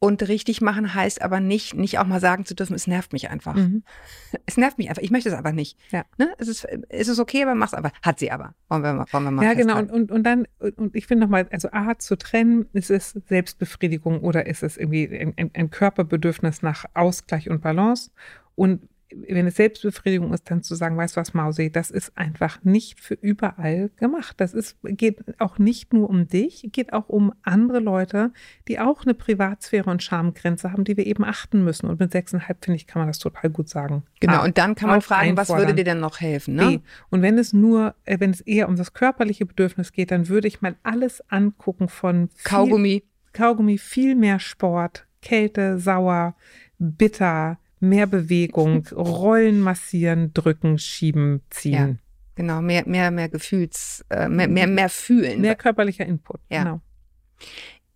Und 0.00 0.28
richtig 0.28 0.60
machen 0.60 0.92
heißt 0.92 1.22
aber 1.22 1.40
nicht, 1.40 1.72
nicht 1.72 1.98
auch 1.98 2.04
mal 2.04 2.20
sagen 2.20 2.44
zu 2.44 2.54
dürfen, 2.54 2.74
es 2.74 2.86
nervt 2.86 3.14
mich 3.14 3.30
einfach. 3.30 3.54
Mhm. 3.54 3.84
Es 4.44 4.58
nervt 4.58 4.76
mich 4.76 4.90
einfach. 4.90 5.02
Ich 5.02 5.10
möchte 5.10 5.30
es 5.30 5.34
einfach 5.34 5.52
nicht. 5.52 5.78
Ja. 5.92 6.04
Ne? 6.18 6.34
Es, 6.36 6.46
ist, 6.46 6.66
es 6.90 7.08
ist 7.08 7.18
okay, 7.18 7.42
aber 7.42 7.54
mach's 7.54 7.72
aber. 7.72 7.90
Hat 8.02 8.18
sie 8.18 8.30
aber. 8.30 8.54
Wollen 8.68 8.82
wir 8.82 8.92
mal, 8.92 9.06
wollen 9.10 9.24
wir 9.24 9.30
mal 9.30 9.44
Ja, 9.46 9.54
genau. 9.54 9.78
Und, 9.78 9.90
und, 9.90 10.12
und 10.12 10.24
dann, 10.24 10.46
und 10.58 10.94
ich 10.94 11.06
finde 11.06 11.24
nochmal, 11.24 11.48
also 11.50 11.70
A, 11.72 11.98
zu 11.98 12.16
trennen, 12.18 12.66
ist 12.74 12.90
es 12.90 13.12
Selbstbefriedigung 13.28 14.20
oder 14.20 14.46
ist 14.46 14.62
es 14.62 14.76
irgendwie 14.76 15.08
ein, 15.18 15.32
ein, 15.38 15.50
ein 15.54 15.70
Körperbedürfnis 15.70 16.60
nach 16.60 16.84
Ausgleich 16.92 17.48
und 17.48 17.62
Balance? 17.62 18.10
Und 18.56 18.86
wenn 19.28 19.46
es 19.46 19.56
Selbstbefriedigung 19.56 20.32
ist, 20.32 20.50
dann 20.50 20.62
zu 20.62 20.74
sagen, 20.74 20.96
weißt 20.96 21.16
du 21.16 21.20
was, 21.20 21.34
Mausi, 21.34 21.70
das 21.70 21.90
ist 21.90 22.16
einfach 22.16 22.62
nicht 22.64 23.00
für 23.00 23.14
überall 23.14 23.90
gemacht. 23.96 24.36
Das 24.38 24.54
ist, 24.54 24.76
geht 24.82 25.18
auch 25.40 25.58
nicht 25.58 25.92
nur 25.92 26.10
um 26.10 26.26
dich, 26.28 26.68
geht 26.72 26.92
auch 26.92 27.08
um 27.08 27.32
andere 27.42 27.80
Leute, 27.80 28.32
die 28.68 28.78
auch 28.78 29.04
eine 29.04 29.14
Privatsphäre 29.14 29.90
und 29.90 30.02
Schamgrenze 30.02 30.72
haben, 30.72 30.84
die 30.84 30.96
wir 30.96 31.06
eben 31.06 31.24
achten 31.24 31.64
müssen. 31.64 31.88
Und 31.88 32.00
mit 32.00 32.12
sechseinhalb, 32.12 32.64
finde 32.64 32.76
ich, 32.76 32.86
kann 32.86 33.00
man 33.00 33.08
das 33.08 33.18
total 33.18 33.50
gut 33.50 33.68
sagen. 33.68 34.04
Genau. 34.20 34.38
A, 34.38 34.44
Und 34.44 34.58
dann 34.58 34.74
kann 34.74 34.88
man 34.88 35.00
fragen, 35.00 35.36
was 35.36 35.48
würde 35.48 35.60
einfordern. 35.60 35.76
dir 35.76 35.84
denn 35.84 36.00
noch 36.00 36.20
helfen? 36.20 36.54
Ne? 36.54 36.80
Und 37.10 37.22
wenn 37.22 37.38
es 37.38 37.52
nur, 37.52 37.94
äh, 38.04 38.18
wenn 38.20 38.30
es 38.30 38.40
eher 38.40 38.68
um 38.68 38.76
das 38.76 38.92
körperliche 38.92 39.46
Bedürfnis 39.46 39.92
geht, 39.92 40.10
dann 40.10 40.28
würde 40.28 40.48
ich 40.48 40.60
mal 40.62 40.76
alles 40.82 41.22
angucken 41.30 41.88
von 41.88 42.28
viel, 42.28 42.44
Kaugummi. 42.44 43.04
Kaugummi, 43.32 43.78
viel 43.78 44.14
mehr 44.14 44.38
Sport, 44.38 45.06
Kälte, 45.20 45.78
sauer, 45.78 46.36
bitter, 46.78 47.58
mehr 47.80 48.06
Bewegung, 48.06 48.86
Rollen 48.92 49.60
massieren, 49.60 50.32
drücken, 50.34 50.78
schieben, 50.78 51.42
ziehen. 51.50 51.98
Genau, 52.36 52.60
mehr, 52.62 52.82
mehr, 52.86 53.10
mehr 53.10 53.28
Gefühls, 53.28 54.04
äh, 54.10 54.28
mehr, 54.28 54.48
mehr, 54.48 54.66
mehr 54.66 54.88
fühlen. 54.88 55.40
Mehr 55.40 55.54
körperlicher 55.54 56.04
Input. 56.06 56.40
Ja. 56.50 56.64
Genau. 56.64 56.80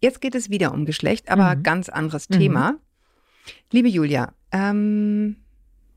Jetzt 0.00 0.20
geht 0.20 0.35
es 0.37 0.49
wieder 0.50 0.73
um 0.73 0.85
Geschlecht, 0.85 1.28
aber 1.30 1.56
Mhm. 1.56 1.62
ganz 1.64 1.88
anderes 1.88 2.28
Mhm. 2.28 2.35
Thema. 2.35 2.78
Liebe 3.73 3.88
Julia, 3.88 4.32
ähm, 4.52 5.37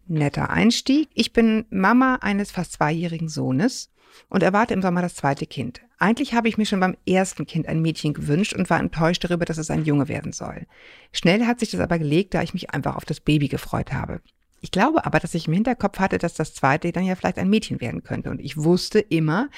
netter 0.08 0.50
Einstieg. 0.50 1.10
Ich 1.14 1.34
bin 1.34 1.66
Mama 1.70 2.16
eines 2.22 2.50
fast 2.52 2.74
zweijährigen 2.74 3.30
Sohnes 3.30 3.92
und 4.30 4.44
erwarte 4.44 4.74
im 4.74 4.82
Sommer 4.82 5.02
das 5.02 5.16
zweite 5.16 5.46
Kind. 5.46 5.82
Eigentlich 6.00 6.34
habe 6.34 6.48
ich 6.48 6.58
mir 6.58 6.66
schon 6.66 6.80
beim 6.80 6.98
ersten 7.08 7.46
Kind 7.46 7.68
ein 7.68 7.82
Mädchen 7.82 8.14
gewünscht 8.14 8.54
und 8.54 8.70
war 8.70 8.80
enttäuscht 8.80 9.24
darüber, 9.24 9.46
dass 9.46 9.58
es 9.58 9.70
ein 9.70 9.86
Junge 9.86 10.08
werden 10.08 10.32
soll. 10.32 10.66
Schnell 11.12 11.46
hat 11.46 11.60
sich 11.60 11.72
das 11.72 11.80
aber 11.80 12.00
gelegt, 12.00 12.34
da 12.34 12.42
ich 12.42 12.54
mich 12.54 12.72
einfach 12.72 12.96
auf 12.96 13.06
das 13.06 13.20
Baby 13.20 13.48
gefreut 13.48 13.94
habe. 13.94 14.22
Ich 14.62 14.72
glaube 14.72 15.06
aber, 15.06 15.20
dass 15.20 15.34
ich 15.34 15.48
im 15.48 15.54
Hinterkopf 15.54 16.00
hatte, 16.00 16.20
dass 16.20 16.36
das 16.36 16.54
zweite 16.54 16.92
dann 16.92 17.04
ja 17.04 17.16
vielleicht 17.16 17.40
ein 17.40 17.50
Mädchen 17.50 17.82
werden 17.82 18.04
könnte. 18.04 18.30
Und 18.30 18.40
ich 18.40 18.58
wusste 18.58 19.00
immer, 19.00 19.50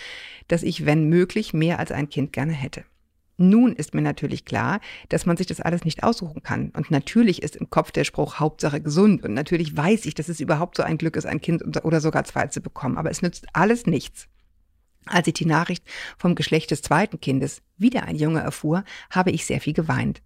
dass 0.47 0.63
ich, 0.63 0.85
wenn 0.85 1.09
möglich, 1.09 1.53
mehr 1.53 1.79
als 1.79 1.91
ein 1.91 2.09
Kind 2.09 2.31
gerne 2.31 2.53
hätte. 2.53 2.85
Nun 3.37 3.73
ist 3.73 3.93
mir 3.93 4.01
natürlich 4.01 4.45
klar, 4.45 4.79
dass 5.09 5.25
man 5.25 5.35
sich 5.35 5.47
das 5.47 5.59
alles 5.59 5.83
nicht 5.83 6.03
aussuchen 6.03 6.41
kann. 6.43 6.69
Und 6.69 6.91
natürlich 6.91 7.41
ist 7.41 7.55
im 7.55 7.69
Kopf 7.69 7.91
der 7.91 8.05
Spruch 8.05 8.39
Hauptsache 8.39 8.79
gesund. 8.79 9.23
Und 9.23 9.33
natürlich 9.33 9.75
weiß 9.75 10.05
ich, 10.05 10.13
dass 10.13 10.29
es 10.29 10.39
überhaupt 10.39 10.77
so 10.77 10.83
ein 10.83 10.97
Glück 10.97 11.17
ist, 11.17 11.25
ein 11.25 11.41
Kind 11.41 11.63
oder 11.83 11.99
sogar 11.99 12.23
zwei 12.23 12.47
zu 12.47 12.61
bekommen. 12.61 12.97
Aber 12.97 13.11
es 13.11 13.21
nützt 13.21 13.47
alles 13.53 13.85
nichts. 13.85 14.29
Als 15.05 15.27
ich 15.27 15.33
die 15.33 15.45
Nachricht 15.45 15.83
vom 16.17 16.35
Geschlecht 16.35 16.71
des 16.71 16.81
zweiten 16.81 17.19
Kindes 17.19 17.61
wieder 17.77 18.03
ein 18.03 18.15
Junge 18.15 18.41
erfuhr, 18.41 18.83
habe 19.09 19.31
ich 19.31 19.45
sehr 19.45 19.61
viel 19.61 19.73
geweint. 19.73 20.21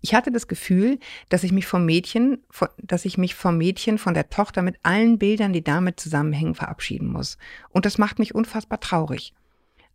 Ich 0.00 0.14
hatte 0.14 0.32
das 0.32 0.48
Gefühl, 0.48 0.98
dass 1.28 1.44
ich 1.44 1.52
mich 1.52 1.66
vom 1.66 1.84
Mädchen, 1.84 2.42
von, 2.50 2.68
dass 2.78 3.04
ich 3.04 3.18
mich 3.18 3.34
vom 3.34 3.58
Mädchen, 3.58 3.98
von 3.98 4.14
der 4.14 4.30
Tochter 4.30 4.62
mit 4.62 4.76
allen 4.82 5.18
Bildern, 5.18 5.52
die 5.52 5.62
damit 5.62 6.00
zusammenhängen, 6.00 6.54
verabschieden 6.54 7.12
muss. 7.12 7.36
Und 7.68 7.84
das 7.84 7.98
macht 7.98 8.18
mich 8.18 8.34
unfassbar 8.34 8.80
traurig. 8.80 9.34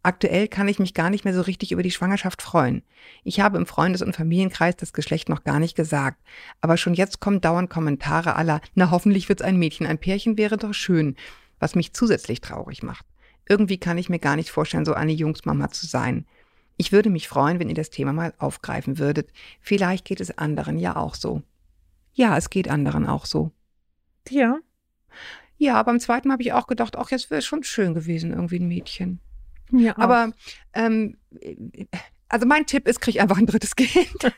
Aktuell 0.04 0.48
kann 0.48 0.70
ich 0.70 0.80
mich 0.80 0.94
gar 0.94 1.10
nicht 1.10 1.26
mehr 1.26 1.34
so 1.34 1.42
richtig 1.42 1.72
über 1.72 1.84
die 1.84 1.92
Schwangerschaft 1.92 2.42
freuen. 2.42 2.84
Ich 3.24 3.42
habe 3.42 3.58
im 3.58 3.66
Freundes- 3.66 4.02
und 4.02 4.16
Familienkreis 4.16 4.78
das 4.78 4.94
Geschlecht 4.94 5.28
noch 5.28 5.44
gar 5.44 5.60
nicht 5.60 5.76
gesagt. 5.76 6.22
Aber 6.62 6.78
schon 6.78 6.94
jetzt 6.94 7.20
kommen 7.20 7.42
dauernd 7.42 7.70
Kommentare 7.70 8.36
aller, 8.36 8.62
na 8.76 8.92
hoffentlich 8.92 9.28
wird's 9.28 9.42
ein 9.42 9.58
Mädchen, 9.58 9.86
ein 9.86 9.98
Pärchen 9.98 10.38
wäre 10.38 10.56
doch 10.56 10.74
schön, 10.74 11.18
was 11.60 11.76
mich 11.76 11.94
zusätzlich 11.94 12.40
traurig 12.40 12.84
macht. 12.84 13.06
Irgendwie 13.50 13.78
kann 13.78 13.98
ich 13.98 14.10
mir 14.10 14.20
gar 14.20 14.36
nicht 14.36 14.50
vorstellen, 14.50 14.86
so 14.86 14.94
eine 14.94 15.14
Jungsmama 15.14 15.70
zu 15.70 15.86
sein. 15.86 16.26
Ich 16.78 16.92
würde 16.92 17.10
mich 17.10 17.28
freuen, 17.28 17.60
wenn 17.60 17.70
ihr 17.70 17.76
das 17.76 17.90
Thema 17.90 18.14
mal 18.14 18.34
aufgreifen 18.38 19.00
würdet. 19.00 19.32
Vielleicht 19.62 20.06
geht 20.06 20.22
es 20.22 20.38
anderen 20.38 20.78
ja 20.78 20.96
auch 20.96 21.16
so. 21.16 21.42
Ja, 22.14 22.38
es 22.38 22.50
geht 22.50 22.70
anderen 22.70 23.06
auch 23.06 23.26
so. 23.26 23.52
Dir? 24.28 24.62
Ja, 25.58 25.82
beim 25.84 26.00
zweiten 26.00 26.32
habe 26.32 26.44
ich 26.44 26.54
auch 26.54 26.68
gedacht, 26.68 26.96
ach, 26.96 27.10
jetzt 27.10 27.32
wäre 27.32 27.40
es 27.40 27.46
schon 27.46 27.64
schön 27.64 27.94
gewesen, 27.94 28.32
irgendwie 28.32 28.60
ein 28.60 28.68
Mädchen. 28.68 29.20
Auch. 29.74 29.98
Aber 29.98 30.32
ähm, 30.74 31.18
also 32.30 32.46
mein 32.46 32.66
Tipp 32.66 32.88
ist, 32.88 33.00
krieg 33.00 33.20
einfach 33.22 33.38
ein 33.38 33.46
drittes 33.46 33.76
Kind. 33.76 34.34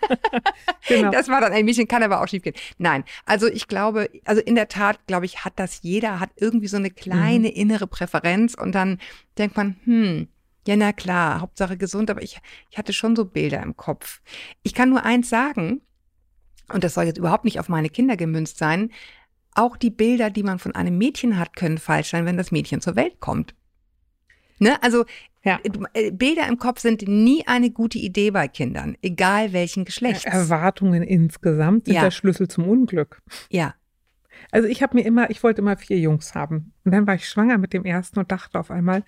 Genau. 0.87 1.11
Das 1.11 1.27
war 1.27 1.41
dann 1.41 1.53
ein 1.53 1.65
Mädchen, 1.65 1.87
kann 1.87 2.03
aber 2.03 2.21
auch 2.21 2.27
schief 2.27 2.43
gehen. 2.43 2.55
Nein, 2.77 3.03
also 3.25 3.47
ich 3.47 3.67
glaube, 3.67 4.09
also 4.25 4.41
in 4.41 4.55
der 4.55 4.67
Tat, 4.67 5.05
glaube 5.07 5.25
ich, 5.25 5.43
hat 5.45 5.53
das 5.57 5.81
jeder, 5.81 6.19
hat 6.19 6.31
irgendwie 6.35 6.67
so 6.67 6.77
eine 6.77 6.91
kleine 6.91 7.49
innere 7.49 7.87
Präferenz 7.87 8.53
und 8.53 8.73
dann 8.73 8.99
denkt 9.37 9.57
man, 9.57 9.77
hm, 9.83 10.27
ja, 10.67 10.75
na 10.75 10.93
klar, 10.93 11.41
Hauptsache 11.41 11.77
gesund, 11.77 12.11
aber 12.11 12.21
ich, 12.21 12.39
ich 12.69 12.77
hatte 12.77 12.93
schon 12.93 13.15
so 13.15 13.25
Bilder 13.25 13.61
im 13.63 13.75
Kopf. 13.75 14.21
Ich 14.61 14.73
kann 14.73 14.89
nur 14.89 15.03
eins 15.03 15.29
sagen, 15.29 15.81
und 16.71 16.83
das 16.83 16.93
soll 16.93 17.05
jetzt 17.05 17.17
überhaupt 17.17 17.45
nicht 17.45 17.59
auf 17.59 17.69
meine 17.69 17.89
Kinder 17.89 18.17
gemünzt 18.17 18.57
sein, 18.57 18.91
auch 19.55 19.77
die 19.77 19.89
Bilder, 19.89 20.29
die 20.29 20.43
man 20.43 20.59
von 20.59 20.75
einem 20.75 20.97
Mädchen 20.97 21.39
hat, 21.39 21.55
können 21.55 21.79
falsch 21.79 22.11
sein, 22.11 22.25
wenn 22.25 22.37
das 22.37 22.51
Mädchen 22.51 22.81
zur 22.81 22.95
Welt 22.95 23.19
kommt. 23.19 23.55
Ne? 24.59 24.81
Also 24.83 25.05
Ja. 25.43 25.59
äh, 25.93 26.11
Bilder 26.11 26.47
im 26.47 26.57
Kopf 26.57 26.79
sind 26.81 27.07
nie 27.07 27.47
eine 27.47 27.71
gute 27.71 27.97
Idee 27.97 28.31
bei 28.31 28.47
Kindern, 28.47 28.97
egal 29.01 29.53
welchen 29.53 29.85
Geschlechts. 29.85 30.25
Erwartungen 30.25 31.01
insgesamt 31.03 31.85
sind 31.85 31.95
Ja. 31.95 32.01
der 32.03 32.11
Schlüssel 32.11 32.47
zum 32.47 32.67
Unglück. 32.67 33.21
Ja, 33.49 33.73
Also 34.51 34.67
ich 34.67 34.81
habe 34.81 34.95
mir 34.97 35.05
immer, 35.05 35.29
ich 35.29 35.43
wollte 35.43 35.61
immer 35.61 35.75
vier 35.77 35.97
Jungs 35.99 36.33
haben. 36.35 36.73
Und 36.85 36.93
dann 36.93 37.05
war 37.07 37.15
ich 37.15 37.27
schwanger 37.27 37.57
mit 37.57 37.73
dem 37.73 37.83
ersten 37.85 38.19
und 38.19 38.31
dachte 38.31 38.59
auf 38.59 38.71
einmal, 38.71 39.03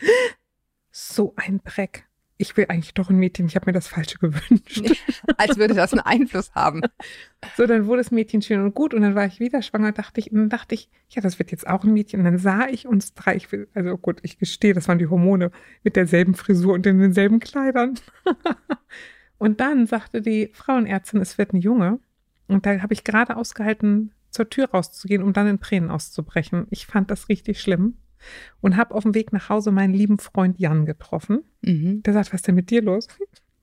so 0.92 1.34
ein 1.38 1.62
Dreck. 1.64 2.06
Ich 2.42 2.58
will 2.58 2.66
eigentlich 2.70 2.96
doch 2.96 3.12
ein 3.12 3.18
Mädchen, 3.18 3.46
ich 3.46 3.56
habe 3.56 3.68
mir 3.68 3.74
das 3.74 3.88
Falsche 3.88 4.18
gewünscht. 4.18 4.82
als 5.38 5.58
würde 5.58 5.76
das 5.76 5.94
einen 5.94 6.02
Einfluss 6.02 6.52
haben. 6.54 6.82
So, 7.58 7.66
dann 7.66 7.88
wurde 7.88 8.04
das 8.04 8.12
Mädchen 8.12 8.44
schön 8.44 8.62
und 8.62 8.76
gut 8.76 8.94
und 8.94 9.02
dann 9.02 9.16
war 9.16 9.26
ich 9.26 9.40
wieder 9.40 9.64
schwanger, 9.64 9.92
dachte 9.94 10.20
ich, 10.20 10.32
und 10.32 10.38
dann 10.38 10.50
dachte 10.50 10.76
ich, 10.76 10.92
ja, 11.10 11.24
das 11.24 11.40
wird 11.40 11.50
jetzt 11.50 11.66
auch 11.66 11.84
ein 11.84 11.92
Mädchen. 11.92 12.20
Und 12.20 12.26
dann 12.26 12.38
sah 12.38 12.68
ich 12.68 12.88
uns 12.88 13.16
drei, 13.16 13.36
ich 13.36 13.52
will, 13.52 13.68
also 13.74 13.98
gut, 13.98 14.20
ich 14.22 14.38
gestehe, 14.38 14.76
das 14.76 14.88
waren 14.88 15.00
die 15.00 15.08
Hormone 15.08 15.50
mit 15.84 15.96
derselben 15.96 16.36
Frisur 16.36 16.76
und 16.76 16.86
in 16.86 17.00
denselben 17.00 17.40
Kleidern. 17.40 17.96
und 19.40 19.60
dann 19.60 19.88
sagte 19.88 20.22
die 20.22 20.52
Frauenärztin, 20.54 21.20
es 21.20 21.40
wird 21.40 21.52
ein 21.54 21.62
Junge. 21.62 22.00
Und 22.48 22.68
da 22.68 22.80
habe 22.80 22.94
ich 22.94 23.04
gerade 23.04 23.38
ausgehalten, 23.38 24.14
zur 24.30 24.48
Tür 24.48 24.70
rauszugehen, 24.70 25.24
um 25.24 25.34
dann 25.34 25.48
in 25.48 25.60
Tränen 25.60 25.90
auszubrechen. 25.90 26.68
Ich 26.70 26.86
fand 26.86 27.10
das 27.10 27.28
richtig 27.28 27.60
schlimm 27.60 27.98
und 28.62 28.78
habe 28.78 28.94
auf 28.96 29.04
dem 29.04 29.14
Weg 29.16 29.34
nach 29.34 29.50
Hause 29.50 29.72
meinen 29.72 29.94
lieben 29.94 30.20
Freund 30.20 30.60
Jan 30.60 30.86
getroffen. 30.86 31.44
Mhm. 31.62 32.04
Der 32.04 32.14
sagt, 32.14 32.28
was 32.34 32.40
ist 32.42 32.48
denn 32.48 32.56
mit 32.56 32.70
dir 32.70 32.82
los? 32.82 33.08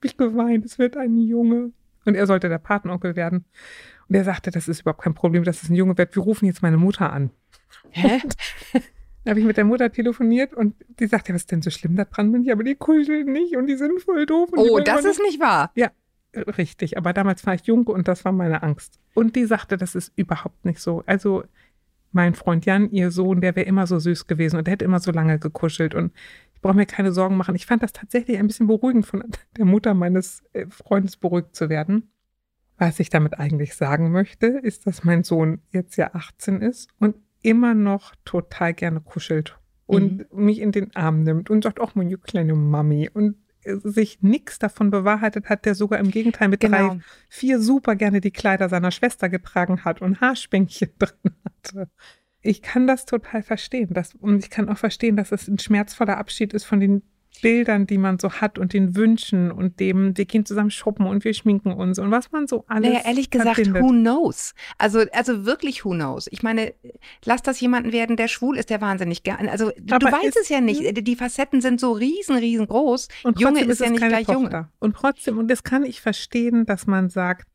Ich 0.03 0.17
geweint, 0.17 0.65
es 0.65 0.79
wird 0.79 0.97
ein 0.97 1.17
Junge. 1.17 1.71
Und 2.05 2.15
er 2.15 2.25
sollte 2.27 2.47
der 2.49 2.57
Patenonkel 2.59 3.15
werden. 3.15 3.45
Und 4.07 4.15
er 4.15 4.23
sagte, 4.23 4.49
das 4.51 4.67
ist 4.67 4.81
überhaupt 4.81 5.03
kein 5.03 5.13
Problem, 5.13 5.43
dass 5.43 5.61
es 5.61 5.69
ein 5.69 5.75
Junge 5.75 5.97
wird. 5.97 6.15
Wir 6.15 6.23
rufen 6.23 6.45
jetzt 6.45 6.61
meine 6.61 6.77
Mutter 6.77 7.11
an. 7.11 7.29
Hä? 7.91 8.21
Da 9.25 9.31
habe 9.31 9.41
ich 9.41 9.45
mit 9.45 9.57
der 9.57 9.65
Mutter 9.65 9.91
telefoniert 9.91 10.53
und 10.53 10.75
die 10.99 11.05
sagte, 11.07 11.33
was 11.33 11.41
ist 11.41 11.51
denn 11.51 11.61
so 11.61 11.69
schlimm 11.69 11.95
da 11.97 12.05
dran? 12.05 12.31
Bin 12.31 12.43
ich, 12.43 12.51
aber 12.51 12.63
die 12.63 12.75
kuscheln 12.75 13.31
nicht 13.31 13.57
und 13.57 13.67
die 13.67 13.75
sind 13.75 14.01
voll 14.01 14.25
doof. 14.25 14.49
Und 14.53 14.59
Oh, 14.59 14.79
das 14.79 15.03
ist 15.03 15.19
nicht 15.21 15.39
wahr. 15.41 15.71
nur- 15.75 15.89
richtig. 16.57 16.97
Aber 16.97 17.11
damals 17.11 17.45
war 17.45 17.53
ich 17.53 17.63
jung 17.63 17.85
und 17.87 18.07
das 18.07 18.23
war 18.23 18.31
meine 18.31 18.63
Angst. 18.63 18.99
Und 19.13 19.35
die 19.35 19.45
sagte, 19.45 19.75
das 19.77 19.93
ist 19.93 20.13
überhaupt 20.15 20.63
nicht 20.63 20.79
so. 20.79 21.03
Also 21.05 21.43
mein 22.11 22.33
Freund 22.33 22.65
Jan, 22.65 22.89
ihr 22.91 23.11
Sohn, 23.11 23.41
der 23.41 23.55
wäre 23.55 23.67
immer 23.67 23.87
so 23.87 23.99
süß 23.99 24.27
gewesen 24.27 24.57
und 24.57 24.67
der 24.67 24.73
hätte 24.73 24.85
immer 24.85 24.99
so 24.99 25.11
lange 25.11 25.39
gekuschelt 25.39 25.93
und 25.95 26.11
ich 26.53 26.61
brauche 26.61 26.75
mir 26.75 26.85
keine 26.85 27.11
Sorgen 27.11 27.37
machen. 27.37 27.55
Ich 27.55 27.65
fand 27.65 27.83
das 27.83 27.93
tatsächlich 27.93 28.37
ein 28.37 28.47
bisschen 28.47 28.67
beruhigend 28.67 29.05
von 29.05 29.23
der 29.57 29.65
Mutter 29.65 29.93
meines 29.93 30.43
äh, 30.53 30.65
Freundes 30.67 31.17
beruhigt 31.17 31.55
zu 31.55 31.69
werden. 31.69 32.11
Was 32.77 32.99
ich 32.99 33.09
damit 33.09 33.39
eigentlich 33.39 33.75
sagen 33.75 34.11
möchte, 34.11 34.47
ist, 34.47 34.87
dass 34.87 35.03
mein 35.03 35.23
Sohn 35.23 35.61
jetzt 35.71 35.97
ja 35.97 36.13
18 36.13 36.61
ist 36.61 36.89
und 36.99 37.15
immer 37.41 37.73
noch 37.73 38.15
total 38.25 38.73
gerne 38.73 39.01
kuschelt 39.01 39.57
und 39.85 40.31
mich 40.33 40.59
in 40.59 40.71
den 40.71 40.95
Arm 40.95 41.23
nimmt 41.23 41.49
und 41.49 41.63
sagt, 41.63 41.79
ach, 41.81 41.95
meine 41.95 42.17
kleine 42.17 42.53
Mami 42.53 43.09
und 43.11 43.37
sich 43.63 44.21
nichts 44.21 44.59
davon 44.59 44.89
bewahrheitet 44.89 45.49
hat, 45.49 45.65
der 45.65 45.75
sogar 45.75 45.99
im 45.99 46.11
Gegenteil 46.11 46.47
mit 46.47 46.59
Genau. 46.61 46.89
drei, 46.89 46.99
vier 47.27 47.59
super 47.59 47.95
gerne 47.95 48.21
die 48.21 48.31
Kleider 48.31 48.69
seiner 48.69 48.91
Schwester 48.91 49.29
getragen 49.29 49.83
hat 49.83 50.01
und 50.01 50.21
Haarspänkchen 50.21 50.89
drin 50.99 51.35
hatte. 51.45 51.89
Ich 52.41 52.61
kann 52.61 52.87
das 52.87 53.05
total 53.05 53.43
verstehen. 53.43 53.89
Das, 53.91 54.15
und 54.15 54.43
ich 54.43 54.49
kann 54.49 54.69
auch 54.69 54.77
verstehen, 54.77 55.17
dass 55.17 55.31
es 55.31 55.47
ein 55.47 55.59
schmerzvoller 55.59 56.17
Abschied 56.17 56.53
ist 56.53 56.63
von 56.63 56.79
den 56.79 57.03
Bildern, 57.41 57.87
die 57.87 57.97
man 57.97 58.19
so 58.19 58.31
hat 58.31 58.59
und 58.59 58.73
den 58.73 58.95
Wünschen 58.95 59.51
und 59.51 59.79
dem, 59.79 60.17
wir 60.17 60.25
gehen 60.25 60.45
zusammen 60.45 60.71
shoppen 60.71 61.05
und 61.05 61.23
wir 61.23 61.33
schminken 61.33 61.71
uns 61.71 61.97
und 61.99 62.11
was 62.11 62.31
man 62.31 62.47
so 62.47 62.65
alles 62.67 62.89
Naja, 62.91 63.01
ehrlich 63.05 63.29
gesagt, 63.29 63.55
verbindet. 63.55 63.81
who 63.83 63.89
knows? 63.89 64.53
Also, 64.77 65.05
also 65.13 65.45
wirklich 65.45 65.85
who 65.85 65.91
knows? 65.91 66.27
Ich 66.31 66.43
meine, 66.43 66.73
lass 67.23 67.41
das 67.41 67.59
jemanden 67.61 67.93
werden, 67.93 68.17
der 68.17 68.27
schwul 68.27 68.57
ist, 68.57 68.69
der 68.69 68.81
wahnsinnig 68.81 69.23
gerne. 69.23 69.51
Also, 69.51 69.71
du 69.79 69.95
Aber 69.95 70.11
weißt 70.11 70.25
ist- 70.25 70.37
es 70.41 70.49
ja 70.49 70.59
nicht. 70.59 71.07
Die 71.07 71.15
Facetten 71.15 71.61
sind 71.61 71.79
so 71.79 71.93
riesen, 71.93 72.35
riesengroß. 72.35 73.07
Und 73.23 73.39
Junge 73.39 73.53
trotzdem 73.53 73.69
ist 73.71 73.79
ja 73.81 73.89
nicht 73.89 74.05
gleich 74.07 74.27
Junge. 74.27 74.43
Tochter. 74.49 74.71
Und 74.79 74.95
trotzdem, 74.95 75.37
und 75.37 75.47
das 75.49 75.63
kann 75.63 75.85
ich 75.85 76.01
verstehen, 76.01 76.65
dass 76.65 76.87
man 76.87 77.09
sagt, 77.09 77.47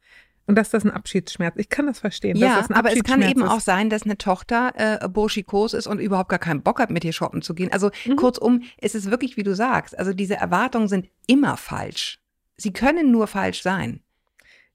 und 0.47 0.57
dass 0.57 0.71
das 0.71 0.85
ein 0.85 0.91
Abschiedsschmerz, 0.91 1.55
ich 1.57 1.69
kann 1.69 1.87
das 1.87 1.99
verstehen, 2.01 2.37
Ja, 2.37 2.59
das 2.59 2.71
aber 2.71 2.93
es 2.93 3.03
kann 3.03 3.23
eben 3.23 3.43
ist. 3.43 3.49
auch 3.51 3.61
sein, 3.61 3.89
dass 3.91 4.03
eine 4.03 4.19
Tochter 4.19 4.73
äh, 5.03 5.09
burschikos 5.09 5.73
ist 5.75 5.87
und 5.87 5.99
überhaupt 6.01 6.29
gar 6.29 6.39
keinen 6.39 6.63
Bock 6.63 6.81
hat, 6.81 6.91
mit 6.91 7.03
dir 7.03 7.13
shoppen 7.13 7.41
zu 7.43 7.55
gehen. 7.55 7.73
Also 7.73 7.91
Mhm. 8.07 8.17
kurzum, 8.17 8.63
es 8.79 8.95
ist 8.95 9.11
wirklich, 9.11 9.37
wie 9.37 9.43
du 9.43 9.55
sagst, 9.55 9.99
also 9.99 10.13
diese 10.13 10.35
Erwartungen 10.37 10.89
sind 10.89 11.09
immer 11.27 11.57
falsch. 11.57 12.19
Sie 12.57 12.73
können 12.73 13.11
nur 13.11 13.27
falsch 13.27 13.63
sein. 13.63 14.01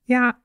Ja. 0.06 0.36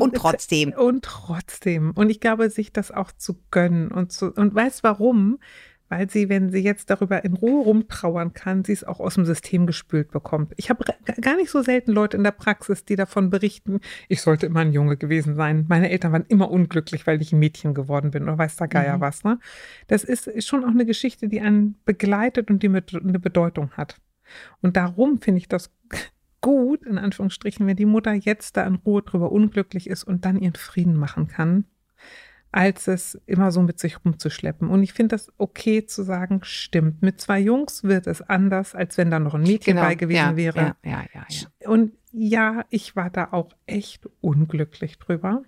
Und 0.00 0.14
trotzdem. 0.16 0.72
Und 0.72 1.04
trotzdem. 1.04 1.90
Und 1.94 2.10
ich 2.10 2.20
glaube, 2.20 2.48
sich 2.48 2.72
das 2.72 2.90
auch 2.90 3.12
zu 3.12 3.38
gönnen 3.50 3.90
und 3.90 4.10
zu, 4.12 4.32
und 4.32 4.54
weißt 4.54 4.82
warum? 4.82 5.38
Weil 5.92 6.08
sie, 6.08 6.30
wenn 6.30 6.48
sie 6.48 6.60
jetzt 6.60 6.88
darüber 6.88 7.22
in 7.22 7.34
Ruhe 7.34 7.64
rumtrauern 7.64 8.32
kann, 8.32 8.64
sie 8.64 8.72
es 8.72 8.82
auch 8.82 8.98
aus 8.98 9.16
dem 9.16 9.26
System 9.26 9.66
gespült 9.66 10.10
bekommt. 10.10 10.54
Ich 10.56 10.70
habe 10.70 10.86
gar 11.20 11.36
nicht 11.36 11.50
so 11.50 11.60
selten 11.60 11.92
Leute 11.92 12.16
in 12.16 12.24
der 12.24 12.30
Praxis, 12.30 12.86
die 12.86 12.96
davon 12.96 13.28
berichten, 13.28 13.80
ich 14.08 14.22
sollte 14.22 14.46
immer 14.46 14.60
ein 14.60 14.72
Junge 14.72 14.96
gewesen 14.96 15.34
sein. 15.34 15.66
Meine 15.68 15.90
Eltern 15.90 16.12
waren 16.12 16.24
immer 16.28 16.50
unglücklich, 16.50 17.06
weil 17.06 17.20
ich 17.20 17.34
ein 17.34 17.38
Mädchen 17.40 17.74
geworden 17.74 18.10
bin 18.10 18.22
oder 18.22 18.38
weiß 18.38 18.56
der 18.56 18.68
Geier 18.68 18.96
Mhm. 18.96 19.00
was. 19.02 19.22
Ne? 19.22 19.38
Das 19.86 20.02
ist 20.02 20.28
ist 20.28 20.48
schon 20.48 20.64
auch 20.64 20.70
eine 20.70 20.86
Geschichte, 20.86 21.28
die 21.28 21.42
einen 21.42 21.76
begleitet 21.84 22.50
und 22.50 22.62
die 22.62 22.70
mit 22.70 22.94
eine 22.94 23.18
Bedeutung 23.20 23.72
hat. 23.72 24.00
Und 24.62 24.78
darum 24.78 25.20
finde 25.20 25.40
ich 25.40 25.48
das 25.48 25.74
gut, 26.40 26.86
in 26.86 26.96
Anführungsstrichen, 26.96 27.66
wenn 27.66 27.76
die 27.76 27.84
Mutter 27.84 28.14
jetzt 28.14 28.56
da 28.56 28.66
in 28.66 28.76
Ruhe 28.76 29.02
drüber 29.02 29.30
unglücklich 29.30 29.90
ist 29.90 30.04
und 30.04 30.24
dann 30.24 30.38
ihren 30.38 30.54
Frieden 30.54 30.96
machen 30.96 31.28
kann, 31.28 31.66
als 32.52 32.86
es 32.86 33.14
immer 33.26 33.50
so 33.50 33.62
mit 33.62 33.78
sich 33.78 34.04
rumzuschleppen. 34.04 34.68
Und 34.68 34.82
ich 34.82 34.92
finde 34.92 35.14
das 35.16 35.32
okay 35.38 35.86
zu 35.86 36.02
sagen, 36.02 36.40
stimmt. 36.42 37.00
Mit 37.00 37.18
zwei 37.20 37.40
Jungs 37.40 37.82
wird 37.82 38.06
es 38.06 38.20
anders, 38.20 38.74
als 38.74 38.98
wenn 38.98 39.10
da 39.10 39.18
noch 39.18 39.34
ein 39.34 39.42
Mädchen 39.42 39.76
bei 39.76 39.94
gewesen 39.94 40.18
Genau. 40.18 40.30
ja, 40.30 40.36
wäre. 40.36 40.60
Ja, 40.60 40.76
ja, 40.84 41.04
ja, 41.14 41.26
ja. 41.28 41.68
Und 41.68 41.92
ja, 42.12 42.64
ich 42.68 42.94
war 42.94 43.08
da 43.08 43.28
auch 43.32 43.52
echt 43.64 44.06
unglücklich 44.20 44.98
drüber. 44.98 45.42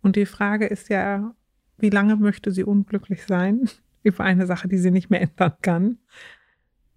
Und 0.00 0.16
die 0.16 0.24
Frage 0.24 0.66
ist 0.66 0.88
ja, 0.88 1.34
wie 1.76 1.90
lange 1.90 2.16
möchte 2.16 2.52
sie 2.52 2.64
unglücklich 2.64 3.24
sein 3.24 3.68
über 4.02 4.24
eine 4.24 4.46
Sache, 4.46 4.66
die 4.66 4.78
sie 4.78 4.90
nicht 4.90 5.10
mehr 5.10 5.20
ändern 5.20 5.52
kann? 5.60 5.98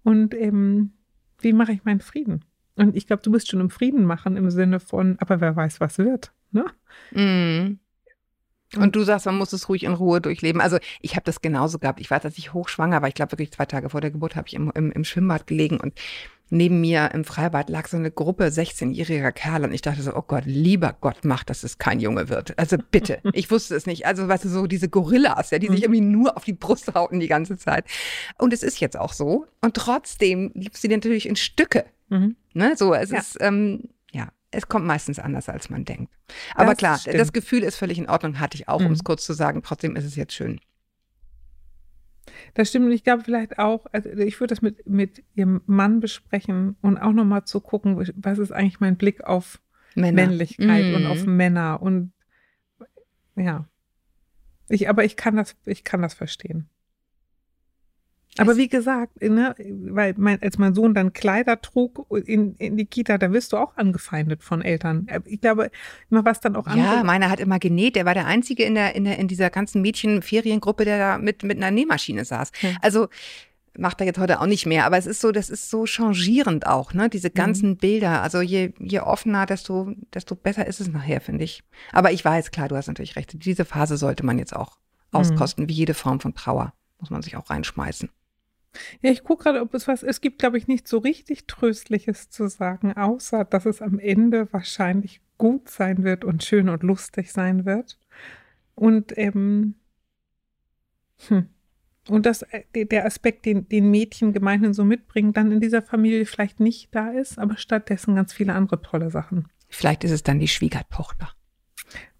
Und 0.04 0.32
eben, 0.32 0.94
wie 1.40 1.52
mache 1.52 1.72
ich 1.72 1.84
meinen 1.84 2.00
Frieden? 2.00 2.46
Und 2.76 2.96
ich 2.96 3.06
glaube, 3.06 3.22
du 3.22 3.30
bist 3.30 3.50
schon 3.50 3.60
im 3.60 3.68
Frieden 3.68 4.06
machen 4.06 4.38
im 4.38 4.50
Sinne 4.50 4.80
von, 4.80 5.16
aber 5.20 5.42
wer 5.42 5.54
weiß, 5.54 5.80
was 5.80 5.98
wird. 5.98 6.32
Ne? 6.50 6.64
Mhm. 7.10 7.78
Und 8.76 8.96
du 8.96 9.02
sagst, 9.04 9.26
man 9.26 9.36
muss 9.36 9.52
es 9.52 9.68
ruhig 9.68 9.84
in 9.84 9.92
Ruhe 9.92 10.20
durchleben. 10.20 10.60
Also 10.60 10.78
ich 11.00 11.12
habe 11.16 11.24
das 11.24 11.40
genauso 11.40 11.78
gehabt. 11.78 12.00
Ich 12.00 12.10
weiß, 12.10 12.22
dass 12.22 12.38
ich 12.38 12.52
hochschwanger 12.54 13.02
war. 13.02 13.08
Ich 13.08 13.14
glaube 13.14 13.32
wirklich 13.32 13.52
zwei 13.52 13.66
Tage 13.66 13.90
vor 13.90 14.00
der 14.00 14.10
Geburt 14.10 14.36
habe 14.36 14.48
ich 14.48 14.54
im, 14.54 14.70
im, 14.74 14.90
im 14.92 15.04
Schwimmbad 15.04 15.46
gelegen 15.46 15.78
und 15.80 15.94
neben 16.54 16.82
mir 16.82 17.10
im 17.14 17.24
Freibad 17.24 17.70
lag 17.70 17.88
so 17.88 17.96
eine 17.96 18.10
Gruppe 18.10 18.44
16-jähriger 18.44 19.32
Kerle 19.32 19.66
und 19.68 19.72
ich 19.72 19.80
dachte 19.80 20.02
so, 20.02 20.14
oh 20.14 20.20
Gott, 20.20 20.44
lieber 20.44 20.94
Gott 21.00 21.24
macht, 21.24 21.48
dass 21.48 21.62
es 21.64 21.78
kein 21.78 21.98
Junge 21.98 22.28
wird. 22.28 22.58
Also 22.58 22.76
bitte. 22.90 23.20
Ich 23.32 23.50
wusste 23.50 23.74
es 23.74 23.86
nicht. 23.86 24.04
Also 24.04 24.28
weißt 24.28 24.44
du, 24.44 24.48
so 24.50 24.66
diese 24.66 24.88
Gorillas, 24.90 25.50
ja, 25.50 25.58
die 25.58 25.68
sich 25.68 25.82
irgendwie 25.82 26.02
nur 26.02 26.36
auf 26.36 26.44
die 26.44 26.52
Brust 26.52 26.94
hauten 26.94 27.20
die 27.20 27.28
ganze 27.28 27.56
Zeit. 27.56 27.86
Und 28.38 28.52
es 28.52 28.62
ist 28.62 28.80
jetzt 28.80 28.98
auch 28.98 29.14
so. 29.14 29.46
Und 29.62 29.74
trotzdem 29.74 30.52
gibst 30.54 30.84
du 30.84 30.88
dir 30.88 30.96
natürlich 30.98 31.26
in 31.26 31.36
Stücke. 31.36 31.86
Mhm. 32.10 32.36
Ne? 32.52 32.74
So, 32.76 32.92
es 32.92 33.10
Ja. 33.10 33.18
ist, 33.20 33.38
ähm, 33.40 33.84
es 34.52 34.68
kommt 34.68 34.86
meistens 34.86 35.18
anders, 35.18 35.48
als 35.48 35.70
man 35.70 35.84
denkt. 35.84 36.12
Aber 36.54 36.70
Das 36.70 36.78
klar, 36.78 36.98
stimmt. 36.98 37.18
das 37.18 37.32
Gefühl 37.32 37.62
ist 37.62 37.76
völlig 37.76 37.98
in 37.98 38.08
Ordnung, 38.08 38.38
hatte 38.38 38.56
ich 38.56 38.68
auch, 38.68 38.80
um 38.80 38.86
Mhm. 38.88 38.92
es 38.92 39.02
kurz 39.04 39.24
zu 39.24 39.32
sagen. 39.32 39.62
Trotzdem 39.62 39.96
ist 39.96 40.04
es 40.04 40.14
jetzt 40.16 40.34
schön. 40.34 40.60
Das 42.54 42.68
stimmt. 42.68 42.86
Und 42.86 42.92
ich 42.92 43.02
glaube 43.04 43.24
vielleicht 43.24 43.58
auch, 43.58 43.86
also 43.92 44.08
ich 44.10 44.38
würde 44.40 44.52
das 44.52 44.62
mit, 44.62 44.86
mit 44.86 45.24
ihrem 45.34 45.62
Mann 45.66 46.00
besprechen 46.00 46.76
und 46.80 46.98
auch 46.98 47.12
nochmal 47.12 47.44
zu 47.44 47.60
gucken, 47.60 47.96
was 48.16 48.38
ist 48.38 48.52
eigentlich 48.52 48.80
mein 48.80 48.96
Blick 48.96 49.24
auf 49.24 49.60
Männer. 49.94 50.12
Männlichkeit 50.26 50.86
Mhm. 50.86 50.94
und 50.94 51.06
auf 51.06 51.24
Männer 51.26 51.82
und 51.82 52.12
ja. 53.36 53.66
Ich, 54.68 54.88
aber 54.88 55.04
ich 55.04 55.16
kann 55.16 55.36
das, 55.36 55.56
ich 55.66 55.82
kann 55.84 56.00
das 56.02 56.14
verstehen. 56.14 56.68
Aber 58.38 58.56
wie 58.56 58.68
gesagt, 58.68 59.20
ne, 59.20 59.54
weil 59.58 60.14
mein, 60.16 60.40
als 60.40 60.56
mein 60.56 60.74
Sohn 60.74 60.94
dann 60.94 61.12
Kleider 61.12 61.60
trug 61.60 62.06
in, 62.24 62.54
in 62.56 62.78
die 62.78 62.86
Kita, 62.86 63.18
da 63.18 63.30
wirst 63.32 63.52
du 63.52 63.58
auch 63.58 63.76
angefeindet 63.76 64.42
von 64.42 64.62
Eltern. 64.62 65.06
Ich 65.26 65.40
glaube, 65.42 65.70
immer 66.10 66.24
was 66.24 66.40
dann 66.40 66.56
auch 66.56 66.66
andere. 66.66 66.96
Ja, 66.96 67.04
meiner 67.04 67.28
hat 67.28 67.40
immer 67.40 67.58
genäht. 67.58 67.94
Der 67.94 68.06
war 68.06 68.14
der 68.14 68.26
Einzige 68.26 68.64
in, 68.64 68.74
der, 68.74 68.94
in, 68.94 69.04
der, 69.04 69.18
in 69.18 69.28
dieser 69.28 69.50
ganzen 69.50 69.82
Mädchenferiengruppe, 69.82 70.86
der 70.86 70.98
da 70.98 71.18
mit, 71.18 71.42
mit 71.42 71.58
einer 71.58 71.70
Nähmaschine 71.70 72.24
saß. 72.24 72.52
Ja. 72.62 72.70
Also 72.80 73.08
macht 73.76 74.00
er 74.00 74.06
jetzt 74.06 74.18
heute 74.18 74.40
auch 74.40 74.46
nicht 74.46 74.66
mehr, 74.66 74.86
aber 74.86 74.98
es 74.98 75.06
ist 75.06 75.20
so, 75.20 75.32
das 75.32 75.48
ist 75.50 75.70
so 75.70 75.86
changierend 75.86 76.66
auch, 76.66 76.92
ne? 76.92 77.08
Diese 77.08 77.28
mhm. 77.28 77.34
ganzen 77.34 77.68
mhm. 77.70 77.76
Bilder. 77.76 78.22
Also 78.22 78.40
je, 78.40 78.72
je 78.78 79.00
offener, 79.00 79.46
desto, 79.46 79.92
desto 80.14 80.34
besser 80.34 80.66
ist 80.66 80.80
es 80.80 80.88
nachher, 80.88 81.20
finde 81.20 81.44
ich. 81.44 81.62
Aber 81.92 82.12
ich 82.12 82.24
weiß, 82.24 82.50
klar, 82.50 82.68
du 82.68 82.76
hast 82.76 82.86
natürlich 82.86 83.16
recht. 83.16 83.44
Diese 83.44 83.64
Phase 83.64 83.96
sollte 83.98 84.24
man 84.24 84.38
jetzt 84.38 84.56
auch 84.56 84.78
mhm. 85.12 85.20
auskosten, 85.20 85.64
mhm. 85.64 85.68
wie 85.68 85.74
jede 85.74 85.94
Form 85.94 86.20
von 86.20 86.34
Trauer. 86.34 86.72
Muss 86.98 87.10
man 87.10 87.22
sich 87.22 87.36
auch 87.36 87.50
reinschmeißen. 87.50 88.10
Ja, 89.00 89.10
ich 89.10 89.22
gucke 89.22 89.44
gerade, 89.44 89.60
ob 89.60 89.74
es 89.74 89.86
was, 89.88 90.02
es 90.02 90.20
gibt, 90.20 90.38
glaube 90.38 90.58
ich, 90.58 90.66
nicht 90.66 90.88
so 90.88 90.98
richtig 90.98 91.46
Tröstliches 91.46 92.30
zu 92.30 92.48
sagen, 92.48 92.94
außer 92.94 93.44
dass 93.44 93.66
es 93.66 93.82
am 93.82 93.98
Ende 93.98 94.52
wahrscheinlich 94.52 95.20
gut 95.38 95.68
sein 95.68 96.04
wird 96.04 96.24
und 96.24 96.42
schön 96.44 96.68
und 96.68 96.82
lustig 96.82 97.32
sein 97.32 97.64
wird. 97.64 97.98
Und 98.74 99.16
ähm, 99.18 99.74
hm, 101.28 101.48
und 102.08 102.26
dass 102.26 102.42
äh, 102.42 102.86
der 102.86 103.06
Aspekt, 103.06 103.46
den, 103.46 103.68
den 103.68 103.90
Mädchen 103.90 104.32
gemeinhin 104.32 104.74
so 104.74 104.84
mitbringen, 104.84 105.32
dann 105.32 105.52
in 105.52 105.60
dieser 105.60 105.82
Familie 105.82 106.26
vielleicht 106.26 106.58
nicht 106.60 106.94
da 106.94 107.10
ist, 107.10 107.38
aber 107.38 107.56
stattdessen 107.56 108.16
ganz 108.16 108.32
viele 108.32 108.54
andere 108.54 108.82
tolle 108.82 109.10
Sachen. 109.10 109.48
Vielleicht 109.68 110.04
ist 110.04 110.10
es 110.10 110.22
dann 110.22 110.40
die 110.40 110.48
Schwiegertochter. 110.48 111.30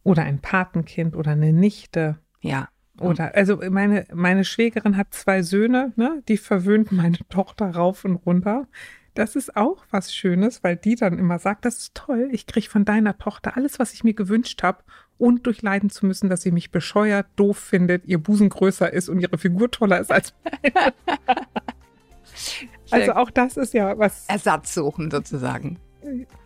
Oder 0.05 0.23
ein 0.23 0.41
Patenkind 0.41 1.17
oder 1.17 1.33
eine 1.33 1.53
Nichte. 1.53 2.19
Ja. 2.41 2.69
Oder, 3.01 3.35
also 3.35 3.59
meine, 3.71 4.05
meine 4.13 4.45
Schwägerin 4.45 4.97
hat 4.97 5.15
zwei 5.15 5.43
Söhne, 5.43 5.93
ne? 5.97 6.23
Die 6.29 6.37
verwöhnt 6.37 6.93
meine 6.93 7.19
Tochter 7.29 7.71
rauf 7.71 8.05
und 8.05 8.17
runter. 8.17 8.69
Das 9.15 9.37
ist 9.37 9.57
auch 9.57 9.85
was 9.91 10.15
Schönes, 10.15 10.65
weil 10.65 10.77
die 10.77 10.95
dann 10.95 11.19
immer 11.19 11.39
sagt, 11.39 11.67
das 11.67 11.79
ist 11.79 11.95
toll, 11.95 12.31
ich 12.33 12.47
kriege 12.47 12.69
von 12.69 12.87
deiner 12.87 13.19
Tochter 13.19 13.57
alles, 13.57 13.79
was 13.79 13.93
ich 13.93 14.05
mir 14.05 14.15
gewünscht 14.15 14.63
habe 14.63 14.83
und 15.19 15.47
durchleiden 15.47 15.91
zu 15.91 16.07
müssen, 16.07 16.31
dass 16.31 16.41
sie 16.41 16.51
mich 16.51 16.71
bescheuert, 16.71 17.27
doof 17.37 17.59
findet, 17.59 18.07
ihr 18.07 18.19
Busen 18.19 18.49
größer 18.49 18.91
ist 18.91 19.11
und 19.11 19.21
ihre 19.21 19.37
Figur 19.37 19.71
toller 19.71 20.01
ist 20.01 20.11
als 20.11 20.35
meine. 20.43 20.95
also 22.91 23.13
auch 23.13 23.31
das 23.31 23.59
ist 23.59 23.75
ja 23.75 23.99
was. 23.99 24.27
Ersatz 24.29 24.73
suchen 24.75 25.11
sozusagen. 25.11 25.79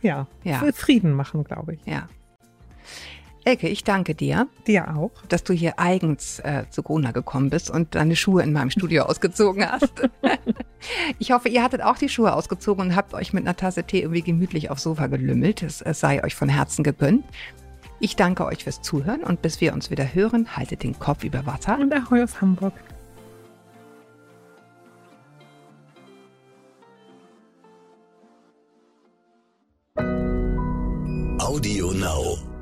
Ja, 0.03 0.27
ja. 0.43 0.61
Frieden 0.73 1.13
machen, 1.13 1.45
glaube 1.45 1.75
ich. 1.75 1.87
Ja. 1.87 2.09
Elke, 3.47 3.69
ich 3.69 3.85
danke 3.85 4.17
dir. 4.17 4.49
Dir 4.67 4.97
auch. 4.97 5.13
Dass 5.29 5.45
du 5.45 5.53
hier 5.53 5.79
eigens 5.79 6.41
äh, 6.41 6.65
zu 6.69 6.83
Gona 6.83 7.13
gekommen 7.13 7.49
bist 7.49 7.71
und 7.71 7.95
deine 7.95 8.17
Schuhe 8.17 8.43
in 8.43 8.53
meinem 8.53 8.71
Studio 8.71 9.05
ausgezogen 9.07 9.71
hast. 9.71 9.93
ich 11.21 11.31
hoffe, 11.31 11.49
ihr 11.49 11.63
hattet 11.63 11.81
auch 11.81 11.97
die 11.97 12.09
Schuhe 12.09 12.35
ausgezogen 12.35 12.87
und 12.87 12.97
habt 12.97 13.15
euch 13.15 13.33
mit 13.33 13.45
einer 13.45 13.57
Tasse 13.57 13.85
Tee 13.85 14.01
irgendwie 14.01 14.23
gemütlich 14.23 14.69
aufs 14.71 14.83
Sofa 14.83 15.07
gelümmelt. 15.07 15.63
Es, 15.63 15.81
es 15.81 16.01
sei 16.01 16.25
euch 16.25 16.35
von 16.35 16.49
Herzen 16.49 16.83
gegönnt. 16.83 17.25
Ich 18.01 18.17
danke 18.17 18.47
euch 18.47 18.65
fürs 18.65 18.83
Zuhören 18.83 19.23
und 19.23 19.43
bis 19.43 19.61
wir 19.61 19.75
uns 19.75 19.93
wieder 19.93 20.13
hören, 20.13 20.57
haltet 20.57 20.83
den 20.83 20.99
Kopf 20.99 21.23
über 21.23 21.47
Wasser. 21.47 21.79
Und 21.79 21.95
Ahoi 21.95 22.25
aus 22.25 22.41
Hamburg. 22.41 22.73
Audio 31.39 31.93
Now. 31.93 32.56